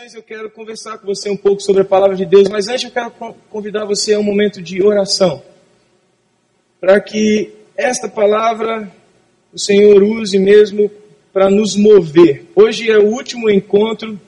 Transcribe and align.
Eu 0.00 0.22
quero 0.22 0.48
conversar 0.48 0.96
com 0.98 1.06
você 1.08 1.28
um 1.28 1.36
pouco 1.36 1.60
sobre 1.60 1.82
a 1.82 1.84
palavra 1.84 2.14
de 2.14 2.24
Deus, 2.24 2.48
mas 2.48 2.68
antes 2.68 2.84
eu 2.84 2.90
quero 2.92 3.10
convidar 3.50 3.84
você 3.84 4.14
a 4.14 4.18
um 4.20 4.22
momento 4.22 4.62
de 4.62 4.80
oração. 4.80 5.42
Para 6.80 7.00
que 7.00 7.52
esta 7.76 8.08
palavra 8.08 8.88
o 9.52 9.58
Senhor 9.58 10.00
use 10.00 10.38
mesmo 10.38 10.88
para 11.32 11.50
nos 11.50 11.74
mover. 11.74 12.44
Hoje 12.54 12.88
é 12.88 12.96
o 12.96 13.06
último 13.06 13.50
encontro 13.50 14.18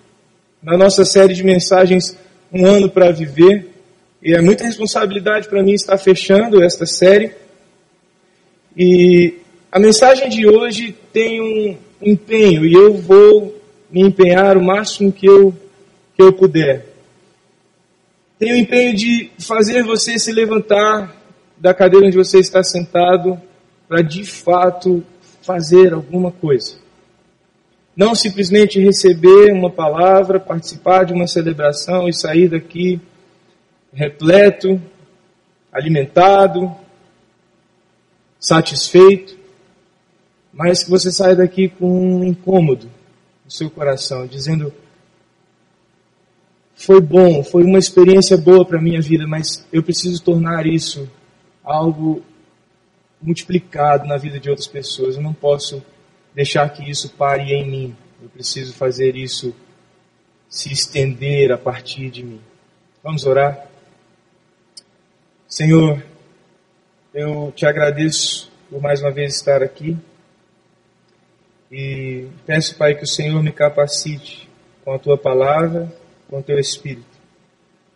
na 0.61 0.77
nossa 0.77 1.05
série 1.05 1.35
de 1.35 1.45
mensagens 1.45 2.19
Um 2.53 2.67
Ano 2.67 2.91
para 2.91 3.13
Viver. 3.13 3.69
E 4.21 4.35
é 4.35 4.41
muita 4.41 4.65
responsabilidade 4.65 5.49
para 5.49 5.63
mim 5.63 5.75
estar 5.75 5.99
fechando 5.99 6.61
esta 6.61 6.85
série. 6.85 7.33
E 8.77 9.35
a 9.71 9.79
mensagem 9.79 10.29
de 10.29 10.49
hoje 10.49 10.97
tem 11.13 11.41
um 11.41 11.79
empenho, 12.03 12.67
e 12.67 12.73
eu 12.73 12.95
vou 12.95 13.61
me 13.91 14.03
empenhar 14.03 14.57
o 14.57 14.63
máximo 14.63 15.13
que 15.13 15.27
eu, 15.27 15.53
eu 16.23 16.33
puder. 16.33 16.87
Tenho 18.39 18.55
o 18.55 18.59
empenho 18.59 18.95
de 18.97 19.31
fazer 19.39 19.83
você 19.83 20.19
se 20.19 20.33
levantar 20.33 21.15
da 21.59 21.75
cadeira 21.75 22.07
onde 22.07 22.17
você 22.17 22.39
está 22.39 22.63
sentado 22.63 23.41
para 23.87 24.03
de 24.03 24.25
fato 24.25 25.05
fazer 25.43 25.93
alguma 25.93 26.33
coisa. 26.33 26.79
Não 27.95 28.15
simplesmente 28.15 28.81
receber 28.81 29.53
uma 29.53 29.71
palavra, 29.71 30.41
participar 30.41 31.05
de 31.05 31.13
uma 31.13 31.27
celebração 31.27 32.09
e 32.09 32.15
sair 32.15 32.49
daqui 32.49 33.01
repleto, 33.93 34.81
alimentado, 35.73 36.75
satisfeito, 38.39 39.37
mas 40.53 40.83
que 40.83 40.91
você 40.91 41.11
saia 41.13 41.37
daqui 41.37 41.69
com 41.69 41.87
um 41.87 42.25
incômodo, 42.25 42.87
no 43.45 43.51
seu 43.51 43.71
coração, 43.71 44.27
dizendo: 44.27 44.73
foi 46.81 46.99
bom, 46.99 47.45
foi 47.45 47.63
uma 47.63 47.79
experiência 47.79 48.39
boa 48.39 48.65
para 48.65 48.79
a 48.79 48.83
minha 48.83 49.03
vida, 49.03 49.27
mas 49.27 49.67
eu 49.71 49.83
preciso 49.83 50.23
tornar 50.23 50.65
isso 50.65 51.11
algo 51.63 52.23
multiplicado 53.21 54.09
na 54.09 54.17
vida 54.17 54.41
de 54.41 54.49
outras 54.49 54.67
pessoas. 54.67 55.15
Eu 55.15 55.23
não 55.23 55.35
posso 55.35 55.85
deixar 56.35 56.67
que 56.71 56.91
isso 56.91 57.11
pare 57.11 57.53
em 57.53 57.71
mim. 57.71 57.97
Eu 58.23 58.31
preciso 58.31 58.73
fazer 58.73 59.15
isso 59.15 59.55
se 60.49 60.73
estender 60.73 61.53
a 61.53 61.59
partir 61.59 62.09
de 62.09 62.25
mim. 62.25 62.41
Vamos 63.05 63.27
orar? 63.27 63.69
Senhor, 65.47 66.03
eu 67.13 67.53
te 67.55 67.67
agradeço 67.67 68.51
por 68.71 68.81
mais 68.81 69.03
uma 69.03 69.11
vez 69.11 69.35
estar 69.37 69.63
aqui. 69.63 69.99
E 71.71 72.27
peço, 72.47 72.75
Pai, 72.79 72.95
que 72.95 73.05
o 73.05 73.07
Senhor 73.07 73.43
me 73.43 73.53
capacite 73.53 74.49
com 74.83 74.95
a 74.95 74.99
tua 74.99 75.19
palavra, 75.19 76.00
com 76.31 76.41
teu 76.41 76.61
espírito, 76.61 77.19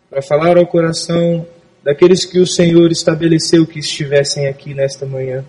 para 0.09 0.21
falar 0.21 0.57
ao 0.57 0.67
coração 0.67 1.47
daqueles 1.81 2.25
que 2.25 2.37
o 2.37 2.45
Senhor 2.45 2.91
estabeleceu 2.91 3.65
que 3.65 3.79
estivessem 3.79 4.47
aqui 4.47 4.73
nesta 4.73 5.05
manhã, 5.05 5.45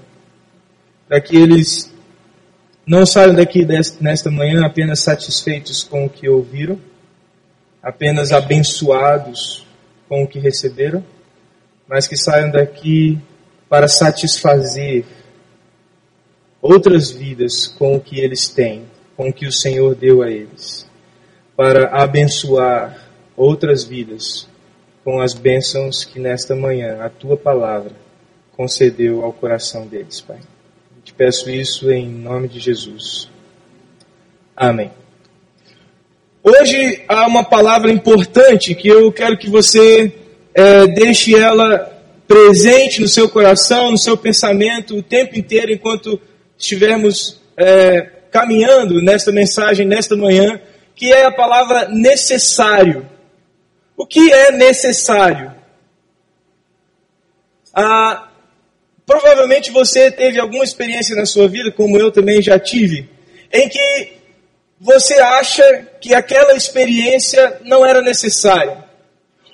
para 1.09 1.21
que 1.21 1.37
eles 1.37 1.93
não 2.87 3.05
saiam 3.05 3.35
daqui 3.35 3.67
nesta 4.01 4.31
manhã 4.31 4.65
apenas 4.65 5.01
satisfeitos 5.01 5.83
com 5.83 6.07
o 6.07 6.09
que 6.09 6.29
ouviram, 6.29 6.79
apenas 7.83 8.31
abençoados 8.31 9.67
com 10.09 10.23
o 10.23 10.29
que 10.29 10.39
receberam, 10.39 11.05
mas 11.89 12.07
que 12.07 12.17
saiam 12.17 12.51
daqui 12.51 13.19
para 13.69 13.89
satisfazer 13.89 15.05
outras 16.63 17.11
vidas 17.11 17.67
com 17.67 17.97
o 17.97 18.01
que 18.01 18.21
eles 18.21 18.49
têm, 18.49 18.85
com 19.17 19.29
o 19.29 19.33
que 19.33 19.47
o 19.47 19.53
Senhor 19.53 19.95
deu 19.97 20.23
a 20.23 20.31
eles, 20.31 20.87
para 21.57 21.89
abençoar 21.89 23.09
outras 23.37 23.85
vidas 23.85 24.47
com 25.03 25.21
as 25.21 25.35
bênçãos 25.35 26.05
que 26.05 26.19
nesta 26.19 26.55
manhã 26.55 26.99
a 27.01 27.09
tua 27.09 27.37
palavra 27.37 27.93
concedeu 28.57 29.25
ao 29.25 29.33
coração 29.33 29.87
deles, 29.87 30.21
Pai. 30.21 30.39
Te 31.05 31.13
peço 31.13 31.49
isso 31.49 31.91
em 31.91 32.09
nome 32.09 32.49
de 32.49 32.59
Jesus. 32.59 33.29
Amém. 34.57 34.91
Hoje 36.43 37.03
há 37.09 37.27
uma 37.27 37.45
palavra 37.45 37.91
importante 37.91 38.75
que 38.75 38.89
eu 38.89 39.13
quero 39.13 39.37
que 39.37 39.49
você 39.49 40.13
é, 40.55 40.87
deixe 40.87 41.35
ela 41.35 41.93
presente 42.27 43.01
no 43.01 43.09
seu 43.09 43.29
coração, 43.29 43.91
no 43.91 43.99
seu 43.99 44.17
pensamento 44.17 44.97
o 44.97 45.03
tempo 45.03 45.39
inteiro 45.39 45.73
enquanto 45.73 46.21
estivermos 46.59 47.41
é, 47.57 48.01
caminhando 48.31 49.01
nesta 49.01 49.31
mensagem, 49.31 49.87
nesta 49.87 50.17
manhã, 50.17 50.61
que 50.97 51.13
é 51.13 51.27
a 51.27 51.31
palavra 51.31 51.89
necessário. 51.89 53.07
O 53.95 54.07
que 54.07 54.33
é 54.33 54.51
necessário? 54.51 55.55
Ah, 57.73 58.29
provavelmente 59.05 59.71
você 59.71 60.11
teve 60.11 60.41
alguma 60.41 60.65
experiência 60.65 61.15
na 61.15 61.27
sua 61.27 61.47
vida, 61.47 61.71
como 61.71 61.99
eu 61.99 62.11
também 62.11 62.41
já 62.41 62.59
tive, 62.59 63.09
em 63.53 63.69
que 63.69 64.13
você 64.81 65.15
acha 65.15 65.87
que 66.01 66.15
aquela 66.15 66.55
experiência 66.55 67.61
não 67.65 67.85
era 67.85 68.01
necessária. 68.01 68.85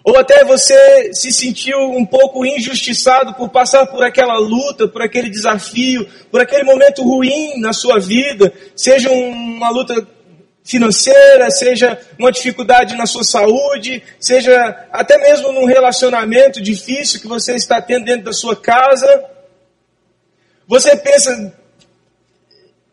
Ou 0.04 0.16
até 0.16 0.44
você 0.44 1.12
se 1.12 1.32
sentiu 1.32 1.78
um 1.78 2.04
pouco 2.04 2.44
injustiçado 2.44 3.34
por 3.34 3.48
passar 3.50 3.86
por 3.86 4.02
aquela 4.02 4.36
luta, 4.38 4.88
por 4.88 5.00
aquele 5.00 5.30
desafio, 5.30 6.08
por 6.30 6.40
aquele 6.40 6.64
momento 6.64 7.02
ruim 7.02 7.60
na 7.60 7.72
sua 7.72 8.00
vida, 8.00 8.52
seja 8.74 9.10
uma 9.10 9.70
luta 9.70 10.06
financeira, 10.64 11.50
seja 11.50 12.00
uma 12.18 12.30
dificuldade 12.30 12.96
na 12.96 13.06
sua 13.06 13.24
saúde, 13.24 14.02
seja 14.20 14.86
até 14.92 15.18
mesmo 15.18 15.52
num 15.52 15.66
relacionamento 15.66 16.60
difícil 16.60 17.20
que 17.20 17.26
você 17.26 17.54
está 17.54 17.80
tendo 17.80 18.04
dentro 18.04 18.24
da 18.24 18.32
sua 18.32 18.54
casa. 18.54 19.24
Você 20.66 20.96
pensa, 20.96 21.52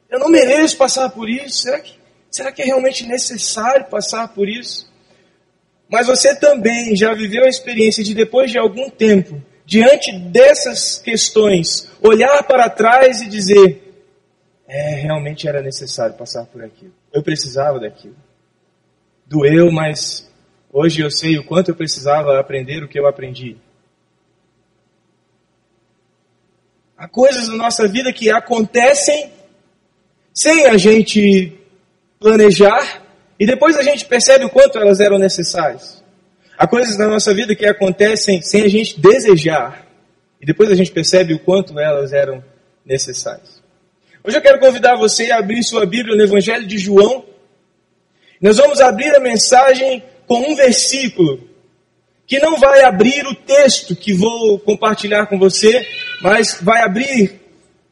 eu 0.09 0.19
não 0.19 0.29
mereço 0.29 0.77
passar 0.77 1.09
por 1.09 1.29
isso, 1.29 1.59
será 1.59 1.79
que, 1.79 1.93
será 2.31 2.51
que 2.51 2.61
é 2.61 2.65
realmente 2.65 3.05
necessário 3.05 3.85
passar 3.85 4.27
por 4.29 4.49
isso? 4.49 4.89
Mas 5.87 6.07
você 6.07 6.35
também 6.35 6.95
já 6.95 7.13
viveu 7.13 7.45
a 7.45 7.49
experiência 7.49 8.03
de, 8.03 8.13
depois 8.13 8.51
de 8.51 8.59
algum 8.59 8.89
tempo, 8.89 9.41
diante 9.65 10.11
dessas 10.17 10.99
questões, 10.99 11.87
olhar 12.01 12.43
para 12.43 12.69
trás 12.69 13.21
e 13.21 13.27
dizer: 13.27 13.88
é, 14.69 15.01
realmente 15.01 15.47
era 15.47 15.63
necessário 15.63 16.15
passar 16.15 16.45
por 16.45 16.63
aquilo. 16.63 16.93
Eu 17.11 17.23
precisava 17.23 17.79
daquilo. 17.79 18.15
Doeu, 19.25 19.71
mas 19.71 20.31
hoje 20.71 21.01
eu 21.01 21.09
sei 21.09 21.39
o 21.39 21.43
quanto 21.43 21.71
eu 21.71 21.75
precisava 21.75 22.39
aprender 22.39 22.83
o 22.83 22.87
que 22.87 22.99
eu 22.99 23.07
aprendi. 23.07 23.57
Há 26.95 27.07
coisas 27.07 27.47
na 27.47 27.55
nossa 27.55 27.87
vida 27.87 28.13
que 28.13 28.29
acontecem 28.29 29.31
sem 30.31 30.67
a 30.67 30.77
gente 30.77 31.57
planejar, 32.19 33.03
e 33.39 33.45
depois 33.47 33.75
a 33.75 33.81
gente 33.81 34.05
percebe 34.05 34.45
o 34.45 34.49
quanto 34.49 34.77
elas 34.77 34.99
eram 34.99 35.17
necessárias. 35.17 36.03
Há 36.57 36.67
coisas 36.67 36.97
na 36.97 37.07
nossa 37.07 37.33
vida 37.33 37.55
que 37.55 37.65
acontecem 37.65 38.41
sem 38.41 38.63
a 38.63 38.67
gente 38.67 38.99
desejar. 38.99 39.87
E 40.41 40.45
depois 40.45 40.69
a 40.69 40.75
gente 40.75 40.91
percebe 40.91 41.33
o 41.33 41.39
quanto 41.39 41.79
elas 41.79 42.13
eram 42.13 42.43
necessárias. 42.85 43.58
Hoje 44.21 44.35
eu 44.35 44.41
quero 44.41 44.59
convidar 44.59 44.97
você 44.97 45.31
a 45.31 45.37
abrir 45.37 45.63
sua 45.63 45.85
Bíblia 45.85 46.13
no 46.13 46.23
Evangelho 46.23 46.67
de 46.67 46.77
João. 46.77 47.23
Nós 48.41 48.57
vamos 48.57 48.81
abrir 48.81 49.15
a 49.15 49.19
mensagem 49.19 50.03
com 50.27 50.39
um 50.39 50.55
versículo 50.55 51.47
que 52.27 52.37
não 52.37 52.57
vai 52.57 52.83
abrir 52.83 53.25
o 53.25 53.33
texto 53.33 53.95
que 53.95 54.13
vou 54.13 54.59
compartilhar 54.59 55.27
com 55.27 55.39
você, 55.39 55.87
mas 56.21 56.59
vai 56.61 56.83
abrir 56.83 57.39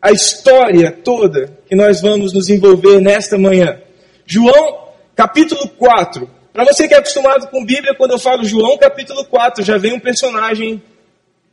a 0.02 0.12
história 0.12 0.92
toda 0.92 1.58
que 1.66 1.76
nós 1.76 2.02
vamos 2.02 2.34
nos 2.34 2.50
envolver 2.50 3.00
nesta 3.00 3.38
manhã. 3.38 3.80
João 4.26 4.90
capítulo 5.16 5.70
4. 5.70 6.30
Para 6.52 6.66
você 6.66 6.90
que 6.90 6.94
é 6.94 6.98
acostumado 6.98 7.48
com 7.48 7.66
Bíblia, 7.66 7.96
quando 7.96 8.12
eu 8.12 8.19
falo 8.19 8.44
João, 8.44 8.78
capítulo 8.78 9.24
4, 9.24 9.63
já 9.63 9.78
vem 9.78 9.94
um 9.94 10.00
personagem 10.00 10.84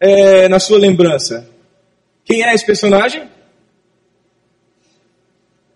é, 0.01 0.49
na 0.49 0.59
sua 0.59 0.79
lembrança. 0.79 1.49
Quem 2.25 2.43
é 2.43 2.53
esse 2.53 2.67
personagem? 2.67 3.23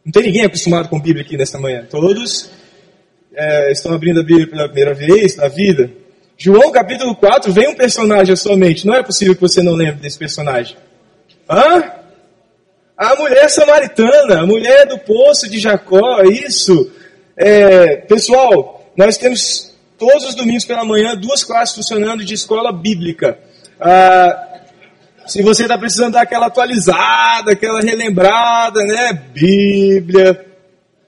Não 0.09 0.13
tem 0.13 0.23
ninguém 0.23 0.47
acostumado 0.47 0.89
com 0.89 0.99
Bíblia 0.99 1.23
aqui 1.23 1.37
nesta 1.37 1.59
manhã. 1.59 1.87
Todos 1.91 2.49
é, 3.35 3.71
estão 3.71 3.93
abrindo 3.93 4.21
a 4.21 4.23
Bíblia 4.23 4.47
pela 4.47 4.65
primeira 4.65 4.95
vez 4.95 5.37
na 5.37 5.49
vida. 5.49 5.91
João 6.35 6.73
capítulo 6.73 7.15
4 7.15 7.53
vem 7.53 7.69
um 7.69 7.75
personagem 7.75 8.35
somente. 8.35 8.87
Não 8.87 8.95
é 8.95 9.03
possível 9.03 9.35
que 9.35 9.41
você 9.43 9.63
não 9.63 9.75
lembre 9.75 10.01
desse 10.01 10.19
personagem. 10.19 10.79
Hã? 11.47 11.93
A 12.97 13.17
mulher 13.17 13.51
samaritana, 13.51 14.41
a 14.41 14.47
mulher 14.47 14.87
do 14.87 14.99
poço 14.99 15.47
de 15.47 15.59
Jacó, 15.59 16.23
isso. 16.23 16.91
É, 17.37 17.97
pessoal, 17.97 18.91
nós 18.97 19.19
temos 19.19 19.77
todos 19.99 20.25
os 20.25 20.35
domingos 20.35 20.65
pela 20.65 20.87
manhã 20.87 21.15
duas 21.15 21.45
classes 21.45 21.75
funcionando 21.75 22.25
de 22.25 22.33
escola 22.33 22.73
bíblica. 22.73 23.39
Ah, 23.79 24.48
se 25.29 25.43
você 25.43 25.63
está 25.63 25.77
precisando 25.77 26.15
dar 26.15 26.23
aquela 26.23 26.47
atualizada, 26.47 27.53
aquela 27.53 27.81
relembrada, 27.81 28.83
né? 28.83 29.13
Bíblia, 29.13 30.47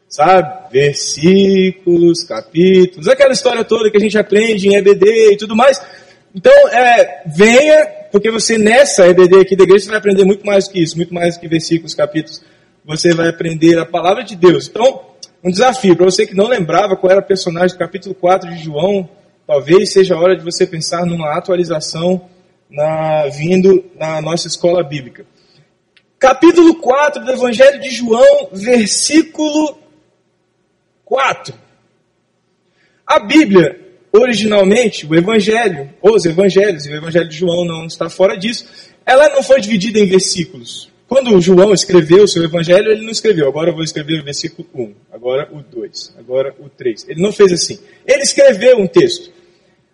sabe? 0.09 0.71
Versículos, 0.71 2.23
capítulos, 2.25 3.09
aquela 3.09 3.33
história 3.33 3.65
toda 3.65 3.91
que 3.91 3.97
a 3.97 4.01
gente 4.01 4.19
aprende 4.19 4.69
em 4.69 4.77
EBD 4.77 5.33
e 5.33 5.37
tudo 5.39 5.57
mais. 5.57 5.81
Então, 6.35 6.53
é, 6.69 7.23
venha, 7.27 7.87
porque 8.13 8.31
você 8.31 8.59
nessa 8.59 9.07
EBD 9.09 9.41
aqui 9.41 9.57
da 9.57 9.65
igreja 9.65 9.89
vai 9.89 9.99
aprender 9.99 10.25
muito 10.25 10.45
mais 10.45 10.69
que 10.69 10.83
isso, 10.83 10.97
muito 10.97 11.15
mais 11.15 11.39
que 11.39 11.49
versículos, 11.49 11.95
capítulos. 11.95 12.43
Você 12.85 13.15
vai 13.15 13.29
aprender 13.29 13.79
a 13.79 13.87
palavra 13.87 14.23
de 14.23 14.37
Deus. 14.37 14.69
Então, 14.69 15.01
um 15.43 15.51
desafio 15.51 15.97
para 15.97 16.05
você 16.05 16.27
que 16.27 16.37
não 16.37 16.47
lembrava 16.47 16.95
qual 16.95 17.11
era 17.11 17.21
o 17.21 17.25
personagem 17.25 17.75
do 17.75 17.79
capítulo 17.79 18.15
4 18.15 18.51
de 18.51 18.63
João, 18.63 19.09
talvez 19.47 19.93
seja 19.93 20.15
a 20.15 20.21
hora 20.21 20.37
de 20.37 20.45
você 20.45 20.67
pensar 20.67 21.07
numa 21.07 21.37
atualização 21.37 22.30
na, 22.71 23.27
vindo 23.29 23.85
na 23.97 24.21
nossa 24.21 24.47
escola 24.47 24.83
bíblica. 24.83 25.27
Capítulo 26.19 26.77
4 26.77 27.25
do 27.25 27.33
Evangelho 27.33 27.81
de 27.81 27.91
João, 27.91 28.51
versículo 28.53 29.79
4. 31.05 31.55
A 33.07 33.19
Bíblia, 33.19 33.81
originalmente, 34.13 35.07
o 35.07 35.15
Evangelho, 35.15 35.91
os 36.01 36.25
Evangelhos, 36.25 36.87
e 36.87 36.91
o 36.91 36.97
Evangelho 36.97 37.29
de 37.29 37.37
João 37.37 37.65
não 37.65 37.87
está 37.87 38.09
fora 38.09 38.37
disso, 38.37 38.67
ela 39.05 39.29
não 39.31 39.43
foi 39.43 39.61
dividida 39.61 39.99
em 39.99 40.07
versículos. 40.07 40.91
Quando 41.09 41.41
João 41.41 41.73
escreveu 41.73 42.23
o 42.23 42.29
seu 42.29 42.45
Evangelho, 42.45 42.93
ele 42.93 43.03
não 43.03 43.11
escreveu, 43.11 43.49
agora 43.49 43.71
eu 43.71 43.75
vou 43.75 43.83
escrever 43.83 44.21
o 44.21 44.25
versículo 44.25 44.69
1, 44.73 44.95
agora 45.11 45.49
o 45.51 45.61
2, 45.61 46.15
agora 46.17 46.55
o 46.61 46.69
3. 46.69 47.09
Ele 47.09 47.21
não 47.21 47.33
fez 47.33 47.51
assim. 47.51 47.81
Ele 48.07 48.23
escreveu 48.23 48.79
um 48.79 48.87
texto. 48.87 49.33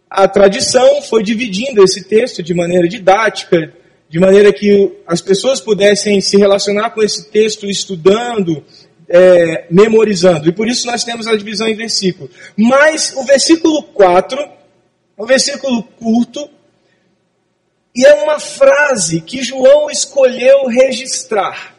A 0.09 0.29
tradição 0.29 1.03
foi 1.03 1.23
dividindo 1.23 1.83
esse 1.83 2.05
texto 2.05 2.43
de 2.43 2.55
maneira 2.55 2.89
didática, 2.89 3.73
de 4.09 4.21
maneira 4.21 4.53
que 4.53 4.93
as 5.07 5.21
pessoas 5.21 5.61
pudessem 5.61 6.21
se 6.21 6.37
relacionar 6.37 6.91
com 6.91 7.03
esse 7.03 7.29
texto 7.29 7.67
estudando, 7.67 8.65
é, 9.09 9.67
memorizando. 9.71 10.49
E 10.49 10.53
por 10.53 10.69
isso 10.69 10.87
nós 10.87 11.05
temos 11.05 11.27
a 11.27 11.37
divisão 11.37 11.67
em 11.67 11.75
versículos. 11.75 12.31
Mas 12.57 13.13
o 13.17 13.25
versículo 13.25 13.83
4, 13.83 14.39
um 15.19 15.27
versículo 15.27 15.83
curto, 15.83 16.49
e 17.95 18.05
é 18.05 18.15
uma 18.23 18.39
frase 18.39 19.21
que 19.23 19.43
João 19.43 19.91
escolheu 19.91 20.67
registrar. 20.67 21.75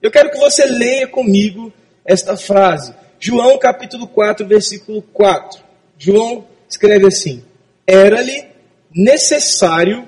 Eu 0.00 0.10
quero 0.10 0.30
que 0.30 0.38
você 0.38 0.64
leia 0.64 1.08
comigo 1.08 1.72
esta 2.04 2.36
frase. 2.36 2.94
João 3.18 3.58
capítulo 3.58 4.06
4, 4.06 4.46
versículo 4.46 5.02
4. 5.02 5.60
João 5.98 6.46
escreve 6.68 7.06
assim: 7.06 7.44
Era-lhe 7.90 8.46
necessário 8.94 10.06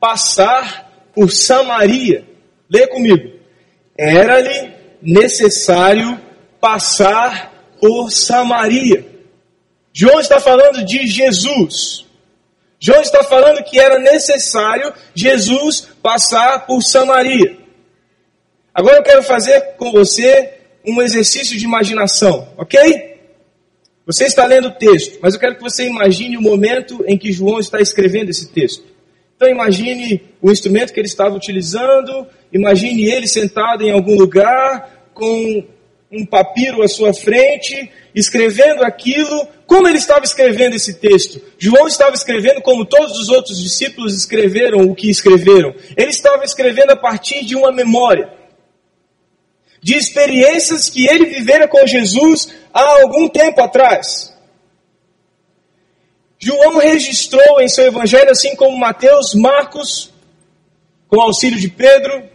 passar 0.00 1.10
por 1.14 1.30
Samaria. 1.30 2.24
Leia 2.68 2.88
comigo. 2.88 3.38
Era-lhe 3.96 4.72
necessário 5.00 6.20
passar 6.60 7.52
por 7.80 8.10
Samaria. 8.10 9.06
João 9.92 10.20
está 10.20 10.40
falando 10.40 10.84
de 10.84 11.06
Jesus. 11.06 12.06
João 12.78 13.00
está 13.02 13.22
falando 13.22 13.62
que 13.62 13.78
era 13.78 13.98
necessário 13.98 14.92
Jesus 15.14 15.88
passar 16.02 16.66
por 16.66 16.82
Samaria. 16.82 17.58
Agora 18.74 18.96
eu 18.96 19.02
quero 19.02 19.22
fazer 19.22 19.76
com 19.76 19.92
você 19.92 20.54
um 20.86 21.02
exercício 21.02 21.58
de 21.58 21.64
imaginação, 21.64 22.48
ok? 22.56 23.09
Você 24.12 24.24
está 24.24 24.44
lendo 24.44 24.66
o 24.66 24.72
texto, 24.72 25.20
mas 25.22 25.34
eu 25.34 25.40
quero 25.40 25.54
que 25.54 25.62
você 25.62 25.86
imagine 25.86 26.36
o 26.36 26.42
momento 26.42 27.04
em 27.06 27.16
que 27.16 27.30
João 27.30 27.60
está 27.60 27.80
escrevendo 27.80 28.28
esse 28.28 28.48
texto. 28.48 28.82
Então 29.36 29.48
imagine 29.48 30.20
o 30.42 30.50
instrumento 30.50 30.92
que 30.92 30.98
ele 30.98 31.06
estava 31.06 31.36
utilizando, 31.36 32.26
imagine 32.52 33.04
ele 33.04 33.28
sentado 33.28 33.84
em 33.84 33.92
algum 33.92 34.16
lugar 34.16 35.06
com 35.14 35.64
um 36.10 36.26
papiro 36.26 36.82
à 36.82 36.88
sua 36.88 37.14
frente, 37.14 37.88
escrevendo 38.12 38.82
aquilo, 38.82 39.46
como 39.64 39.86
ele 39.86 39.98
estava 39.98 40.24
escrevendo 40.24 40.74
esse 40.74 40.94
texto. 40.94 41.40
João 41.56 41.86
estava 41.86 42.16
escrevendo 42.16 42.60
como 42.62 42.84
todos 42.84 43.16
os 43.16 43.28
outros 43.28 43.62
discípulos 43.62 44.16
escreveram 44.16 44.80
o 44.80 44.94
que 44.94 45.08
escreveram. 45.08 45.72
Ele 45.96 46.10
estava 46.10 46.42
escrevendo 46.42 46.90
a 46.90 46.96
partir 46.96 47.44
de 47.44 47.54
uma 47.54 47.70
memória, 47.70 48.28
de 49.80 49.94
experiências 49.94 50.88
que 50.88 51.06
ele 51.06 51.26
vivera 51.26 51.66
com 51.66 51.86
Jesus 51.86 52.52
há 52.72 53.02
algum 53.02 53.28
tempo 53.28 53.60
atrás. 53.60 54.34
João 56.38 56.78
registrou 56.78 57.60
em 57.60 57.68
seu 57.68 57.86
evangelho, 57.86 58.30
assim 58.30 58.56
como 58.56 58.78
Mateus, 58.78 59.34
Marcos, 59.34 60.12
com 61.08 61.20
auxílio 61.20 61.58
de 61.58 61.68
Pedro, 61.68 62.28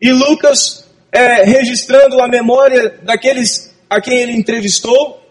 e 0.00 0.10
Lucas, 0.10 0.86
é, 1.12 1.44
registrando 1.44 2.20
a 2.20 2.28
memória 2.28 2.98
daqueles 3.02 3.74
a 3.88 4.00
quem 4.00 4.18
ele 4.18 4.32
entrevistou. 4.32 5.22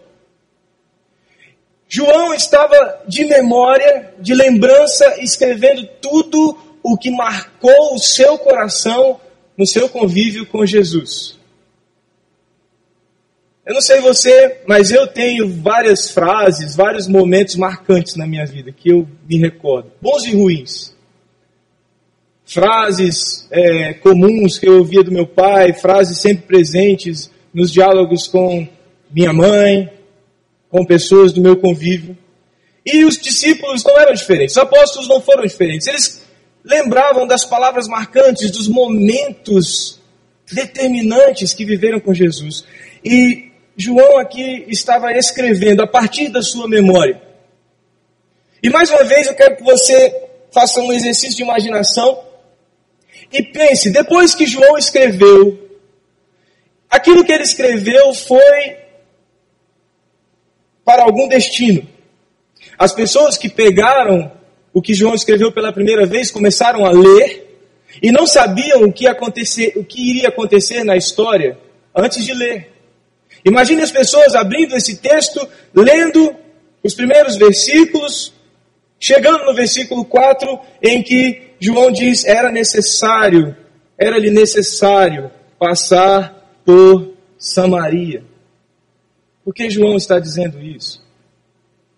João 1.88 2.32
estava 2.34 3.02
de 3.06 3.24
memória, 3.24 4.14
de 4.18 4.34
lembrança, 4.34 5.16
escrevendo 5.20 5.86
tudo 6.00 6.58
o 6.82 6.96
que 6.96 7.10
marcou 7.10 7.94
o 7.94 7.98
seu 7.98 8.38
coração 8.38 9.20
no 9.56 9.66
seu 9.66 9.88
convívio 9.88 10.46
com 10.46 10.66
Jesus. 10.66 11.38
Eu 13.66 13.74
não 13.74 13.80
sei 13.80 14.00
você, 14.00 14.58
mas 14.66 14.90
eu 14.90 15.06
tenho 15.06 15.48
várias 15.48 16.10
frases, 16.10 16.76
vários 16.76 17.08
momentos 17.08 17.56
marcantes 17.56 18.14
na 18.14 18.26
minha 18.26 18.44
vida 18.44 18.70
que 18.70 18.90
eu 18.90 19.08
me 19.26 19.38
recordo, 19.38 19.90
bons 20.02 20.24
e 20.24 20.34
ruins. 20.34 20.94
Frases 22.44 23.48
é, 23.50 23.94
comuns 23.94 24.58
que 24.58 24.68
eu 24.68 24.78
ouvia 24.78 25.02
do 25.02 25.10
meu 25.10 25.26
pai, 25.26 25.72
frases 25.72 26.18
sempre 26.18 26.46
presentes 26.46 27.30
nos 27.54 27.72
diálogos 27.72 28.28
com 28.28 28.68
minha 29.10 29.32
mãe, 29.32 29.90
com 30.68 30.84
pessoas 30.84 31.32
do 31.32 31.40
meu 31.40 31.56
convívio. 31.56 32.18
E 32.84 33.02
os 33.04 33.16
discípulos 33.16 33.82
não 33.82 33.98
eram 33.98 34.12
diferentes, 34.12 34.56
os 34.56 34.62
apóstolos 34.62 35.08
não 35.08 35.22
foram 35.22 35.42
diferentes. 35.44 35.86
Eles 35.86 36.23
lembravam 36.64 37.26
das 37.26 37.44
palavras 37.44 37.86
marcantes, 37.86 38.50
dos 38.50 38.66
momentos 38.66 40.00
determinantes 40.50 41.52
que 41.52 41.64
viveram 41.64 42.00
com 42.00 42.14
Jesus. 42.14 42.64
E 43.04 43.50
João 43.76 44.18
aqui 44.18 44.64
estava 44.68 45.12
escrevendo 45.12 45.82
a 45.82 45.86
partir 45.86 46.28
da 46.28 46.42
sua 46.42 46.66
memória. 46.66 47.20
E 48.62 48.70
mais 48.70 48.90
uma 48.90 49.04
vez 49.04 49.26
eu 49.26 49.34
quero 49.34 49.56
que 49.56 49.62
você 49.62 50.22
faça 50.50 50.80
um 50.80 50.92
exercício 50.92 51.36
de 51.36 51.42
imaginação 51.42 52.24
e 53.30 53.42
pense, 53.42 53.90
depois 53.90 54.34
que 54.34 54.46
João 54.46 54.78
escreveu, 54.78 55.68
aquilo 56.88 57.24
que 57.24 57.32
ele 57.32 57.42
escreveu 57.42 58.14
foi 58.14 58.76
para 60.84 61.02
algum 61.02 61.26
destino. 61.28 61.86
As 62.78 62.92
pessoas 62.92 63.36
que 63.36 63.48
pegaram 63.48 64.32
o 64.74 64.82
que 64.82 64.92
João 64.92 65.14
escreveu 65.14 65.52
pela 65.52 65.72
primeira 65.72 66.04
vez 66.04 66.32
começaram 66.32 66.84
a 66.84 66.90
ler 66.90 67.56
e 68.02 68.10
não 68.10 68.26
sabiam 68.26 68.82
o 68.82 68.92
que, 68.92 69.06
acontecer, 69.06 69.72
o 69.76 69.84
que 69.84 70.10
iria 70.10 70.28
acontecer 70.28 70.82
na 70.82 70.96
história 70.96 71.56
antes 71.94 72.24
de 72.24 72.34
ler. 72.34 72.72
Imagine 73.44 73.82
as 73.82 73.92
pessoas 73.92 74.34
abrindo 74.34 74.74
esse 74.74 74.96
texto, 74.96 75.46
lendo 75.72 76.34
os 76.82 76.92
primeiros 76.92 77.36
versículos, 77.36 78.32
chegando 78.98 79.44
no 79.44 79.54
versículo 79.54 80.04
4, 80.04 80.58
em 80.82 81.02
que 81.04 81.52
João 81.60 81.92
diz: 81.92 82.24
era 82.24 82.50
necessário, 82.50 83.56
era-lhe 83.96 84.30
necessário 84.30 85.30
passar 85.56 86.60
por 86.64 87.14
Samaria. 87.38 88.24
Por 89.44 89.54
que 89.54 89.70
João 89.70 89.96
está 89.96 90.18
dizendo 90.18 90.60
isso? 90.60 91.04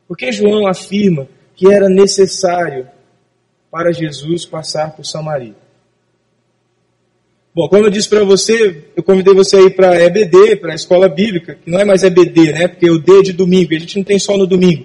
Por 0.07 0.17
que 0.17 0.31
João 0.31 0.67
afirma 0.67 1.27
que 1.57 1.73
era 1.73 1.89
necessário 1.89 2.87
para 3.71 3.91
Jesus 3.91 4.45
passar 4.45 4.95
por 4.95 5.05
Samaria? 5.05 5.57
Bom, 7.55 7.67
como 7.71 7.87
eu 7.87 7.91
disse 7.91 8.07
para 8.07 8.23
você, 8.23 8.85
eu 8.95 9.03
convidei 9.03 9.33
você 9.33 9.57
a 9.57 9.63
ir 9.63 9.71
para 9.71 9.99
EBD, 9.99 10.57
para 10.57 10.73
a 10.73 10.75
escola 10.75 11.09
bíblica, 11.09 11.55
que 11.55 11.71
não 11.71 11.81
é 11.81 11.87
mais 11.87 12.03
EBD, 12.03 12.53
né? 12.53 12.69
Porque 12.69 12.91
o 12.91 12.99
D 12.99 13.21
é 13.21 13.23
de 13.23 13.33
domingo, 13.33 13.75
a 13.75 13.79
gente 13.79 13.97
não 13.97 14.05
tem 14.05 14.19
só 14.19 14.37
no 14.37 14.47
domingo. 14.47 14.85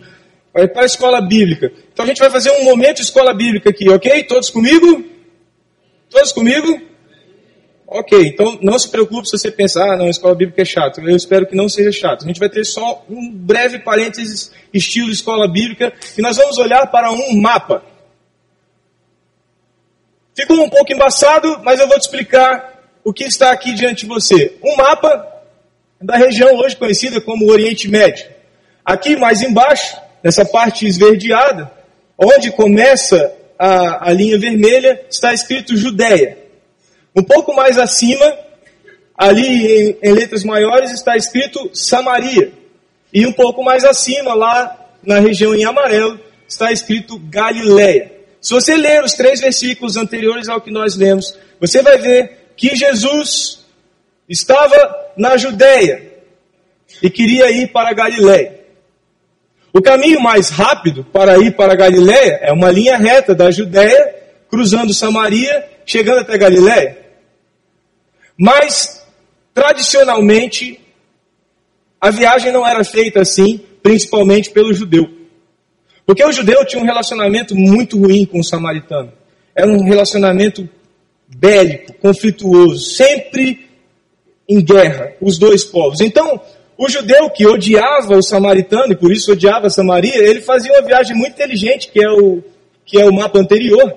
Vai 0.53 0.69
para 0.69 0.83
a 0.83 0.85
escola 0.85 1.19
bíblica. 1.19 1.69
Então 1.91 2.05
a 2.05 2.07
gente 2.07 2.19
vai 2.19 2.29
fazer 2.29 2.49
um 2.51 2.63
momento 2.63 3.01
escola 3.01 3.33
bíblica 3.33 3.69
aqui, 3.69 3.89
ok? 3.89 4.23
Todos 4.23 4.49
comigo? 4.49 5.03
Todos 6.09 6.31
comigo? 6.31 6.90
Ok, 7.93 8.17
então 8.25 8.57
não 8.61 8.79
se 8.79 8.87
preocupe 8.87 9.27
se 9.27 9.37
você 9.37 9.51
pensar, 9.51 9.83
ah, 9.83 9.97
não, 9.97 10.07
escola 10.07 10.33
bíblica 10.33 10.61
é 10.61 10.65
chato. 10.65 11.01
Eu 11.01 11.13
espero 11.13 11.45
que 11.45 11.57
não 11.57 11.67
seja 11.67 11.91
chato. 11.91 12.23
A 12.23 12.27
gente 12.27 12.39
vai 12.39 12.47
ter 12.47 12.63
só 12.63 13.03
um 13.09 13.29
breve 13.29 13.79
parênteses 13.79 14.49
estilo 14.73 15.11
escola 15.11 15.45
bíblica 15.45 15.91
e 16.17 16.21
nós 16.21 16.37
vamos 16.37 16.57
olhar 16.57 16.87
para 16.87 17.11
um 17.11 17.37
mapa. 17.41 17.83
Ficou 20.33 20.63
um 20.63 20.69
pouco 20.69 20.93
embaçado, 20.93 21.59
mas 21.65 21.81
eu 21.81 21.87
vou 21.89 21.99
te 21.99 22.03
explicar 22.03 22.81
o 23.03 23.11
que 23.11 23.25
está 23.25 23.51
aqui 23.51 23.73
diante 23.73 24.05
de 24.05 24.07
você. 24.07 24.55
Um 24.63 24.77
mapa 24.77 25.27
da 26.01 26.15
região 26.15 26.55
hoje 26.59 26.77
conhecida 26.77 27.19
como 27.19 27.51
Oriente 27.51 27.89
Médio. 27.89 28.25
Aqui 28.85 29.17
mais 29.17 29.41
embaixo, 29.41 29.97
nessa 30.23 30.45
parte 30.45 30.87
esverdeada, 30.87 31.69
onde 32.17 32.53
começa 32.53 33.33
a, 33.59 34.09
a 34.09 34.13
linha 34.13 34.39
vermelha, 34.39 35.01
está 35.09 35.33
escrito 35.33 35.75
Judéia. 35.75 36.40
Um 37.15 37.23
pouco 37.23 37.53
mais 37.53 37.77
acima, 37.77 38.37
ali 39.17 39.89
em, 39.89 39.97
em 40.01 40.13
letras 40.13 40.43
maiores 40.43 40.91
está 40.91 41.15
escrito 41.15 41.69
Samaria. 41.73 42.51
E 43.13 43.25
um 43.25 43.33
pouco 43.33 43.63
mais 43.63 43.83
acima, 43.83 44.33
lá 44.33 44.77
na 45.03 45.19
região 45.19 45.53
em 45.53 45.65
amarelo, 45.65 46.19
está 46.47 46.71
escrito 46.71 47.19
Galileia. 47.19 48.11
Se 48.39 48.53
você 48.53 48.75
ler 48.75 49.03
os 49.03 49.13
três 49.13 49.39
versículos 49.39 49.97
anteriores 49.97 50.49
ao 50.49 50.61
que 50.61 50.71
nós 50.71 50.95
lemos, 50.95 51.37
você 51.59 51.81
vai 51.81 51.97
ver 51.97 52.53
que 52.55 52.75
Jesus 52.75 53.65
estava 54.27 55.11
na 55.17 55.37
Judéia 55.37 56.11
e 57.03 57.09
queria 57.09 57.51
ir 57.51 57.67
para 57.71 57.93
Galileia. 57.93 58.61
O 59.73 59.81
caminho 59.81 60.19
mais 60.19 60.49
rápido 60.49 61.03
para 61.03 61.37
ir 61.37 61.55
para 61.55 61.75
Galileia 61.75 62.39
é 62.41 62.51
uma 62.51 62.71
linha 62.71 62.97
reta 62.97 63.33
da 63.33 63.51
Judéia, 63.51 64.15
cruzando 64.49 64.93
Samaria, 64.93 65.65
chegando 65.85 66.19
até 66.19 66.37
Galileia. 66.37 66.97
Mas, 68.43 69.05
tradicionalmente, 69.53 70.81
a 72.01 72.09
viagem 72.09 72.51
não 72.51 72.67
era 72.67 72.83
feita 72.83 73.21
assim, 73.21 73.59
principalmente 73.83 74.49
pelo 74.49 74.73
judeu. 74.73 75.07
Porque 76.07 76.25
o 76.25 76.31
judeu 76.31 76.65
tinha 76.65 76.81
um 76.81 76.85
relacionamento 76.85 77.55
muito 77.55 77.99
ruim 77.99 78.25
com 78.25 78.39
o 78.39 78.43
samaritano. 78.43 79.13
Era 79.55 79.69
um 79.69 79.83
relacionamento 79.83 80.67
bélico, 81.27 81.93
conflituoso, 82.01 82.79
sempre 82.79 83.69
em 84.49 84.59
guerra, 84.59 85.13
os 85.21 85.37
dois 85.37 85.63
povos. 85.63 86.01
Então, 86.01 86.41
o 86.75 86.89
judeu 86.89 87.29
que 87.29 87.45
odiava 87.45 88.17
o 88.17 88.23
samaritano 88.23 88.93
e 88.93 88.95
por 88.95 89.11
isso 89.11 89.33
odiava 89.33 89.69
Samaria, 89.69 90.17
ele 90.17 90.41
fazia 90.41 90.73
uma 90.73 90.81
viagem 90.81 91.15
muito 91.15 91.33
inteligente, 91.33 91.91
que 91.91 92.03
é 92.03 92.09
o, 92.09 92.41
que 92.87 92.99
é 92.99 93.05
o 93.05 93.13
mapa 93.13 93.37
anterior. 93.37 93.95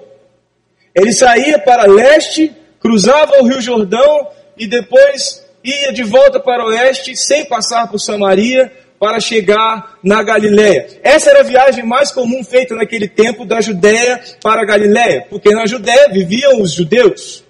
Ele 0.94 1.14
saía 1.14 1.58
para 1.58 1.86
leste, 1.86 2.52
cruzava 2.78 3.40
o 3.40 3.46
Rio 3.46 3.62
Jordão 3.62 4.33
e 4.56 4.66
depois 4.66 5.44
ia 5.62 5.92
de 5.92 6.02
volta 6.02 6.38
para 6.38 6.64
o 6.64 6.68
oeste 6.68 7.16
sem 7.16 7.44
passar 7.44 7.88
por 7.90 7.98
Samaria 7.98 8.70
para 8.98 9.20
chegar 9.20 9.98
na 10.02 10.22
Galiléia. 10.22 10.86
Essa 11.02 11.30
era 11.30 11.40
a 11.40 11.44
viagem 11.44 11.84
mais 11.84 12.10
comum 12.12 12.44
feita 12.44 12.74
naquele 12.74 13.08
tempo 13.08 13.44
da 13.44 13.60
Judéia 13.60 14.20
para 14.42 14.62
a 14.62 14.64
Galiléia, 14.64 15.26
porque 15.28 15.50
na 15.50 15.66
Judéia 15.66 16.08
viviam 16.10 16.60
os 16.60 16.72
judeus. 16.72 17.44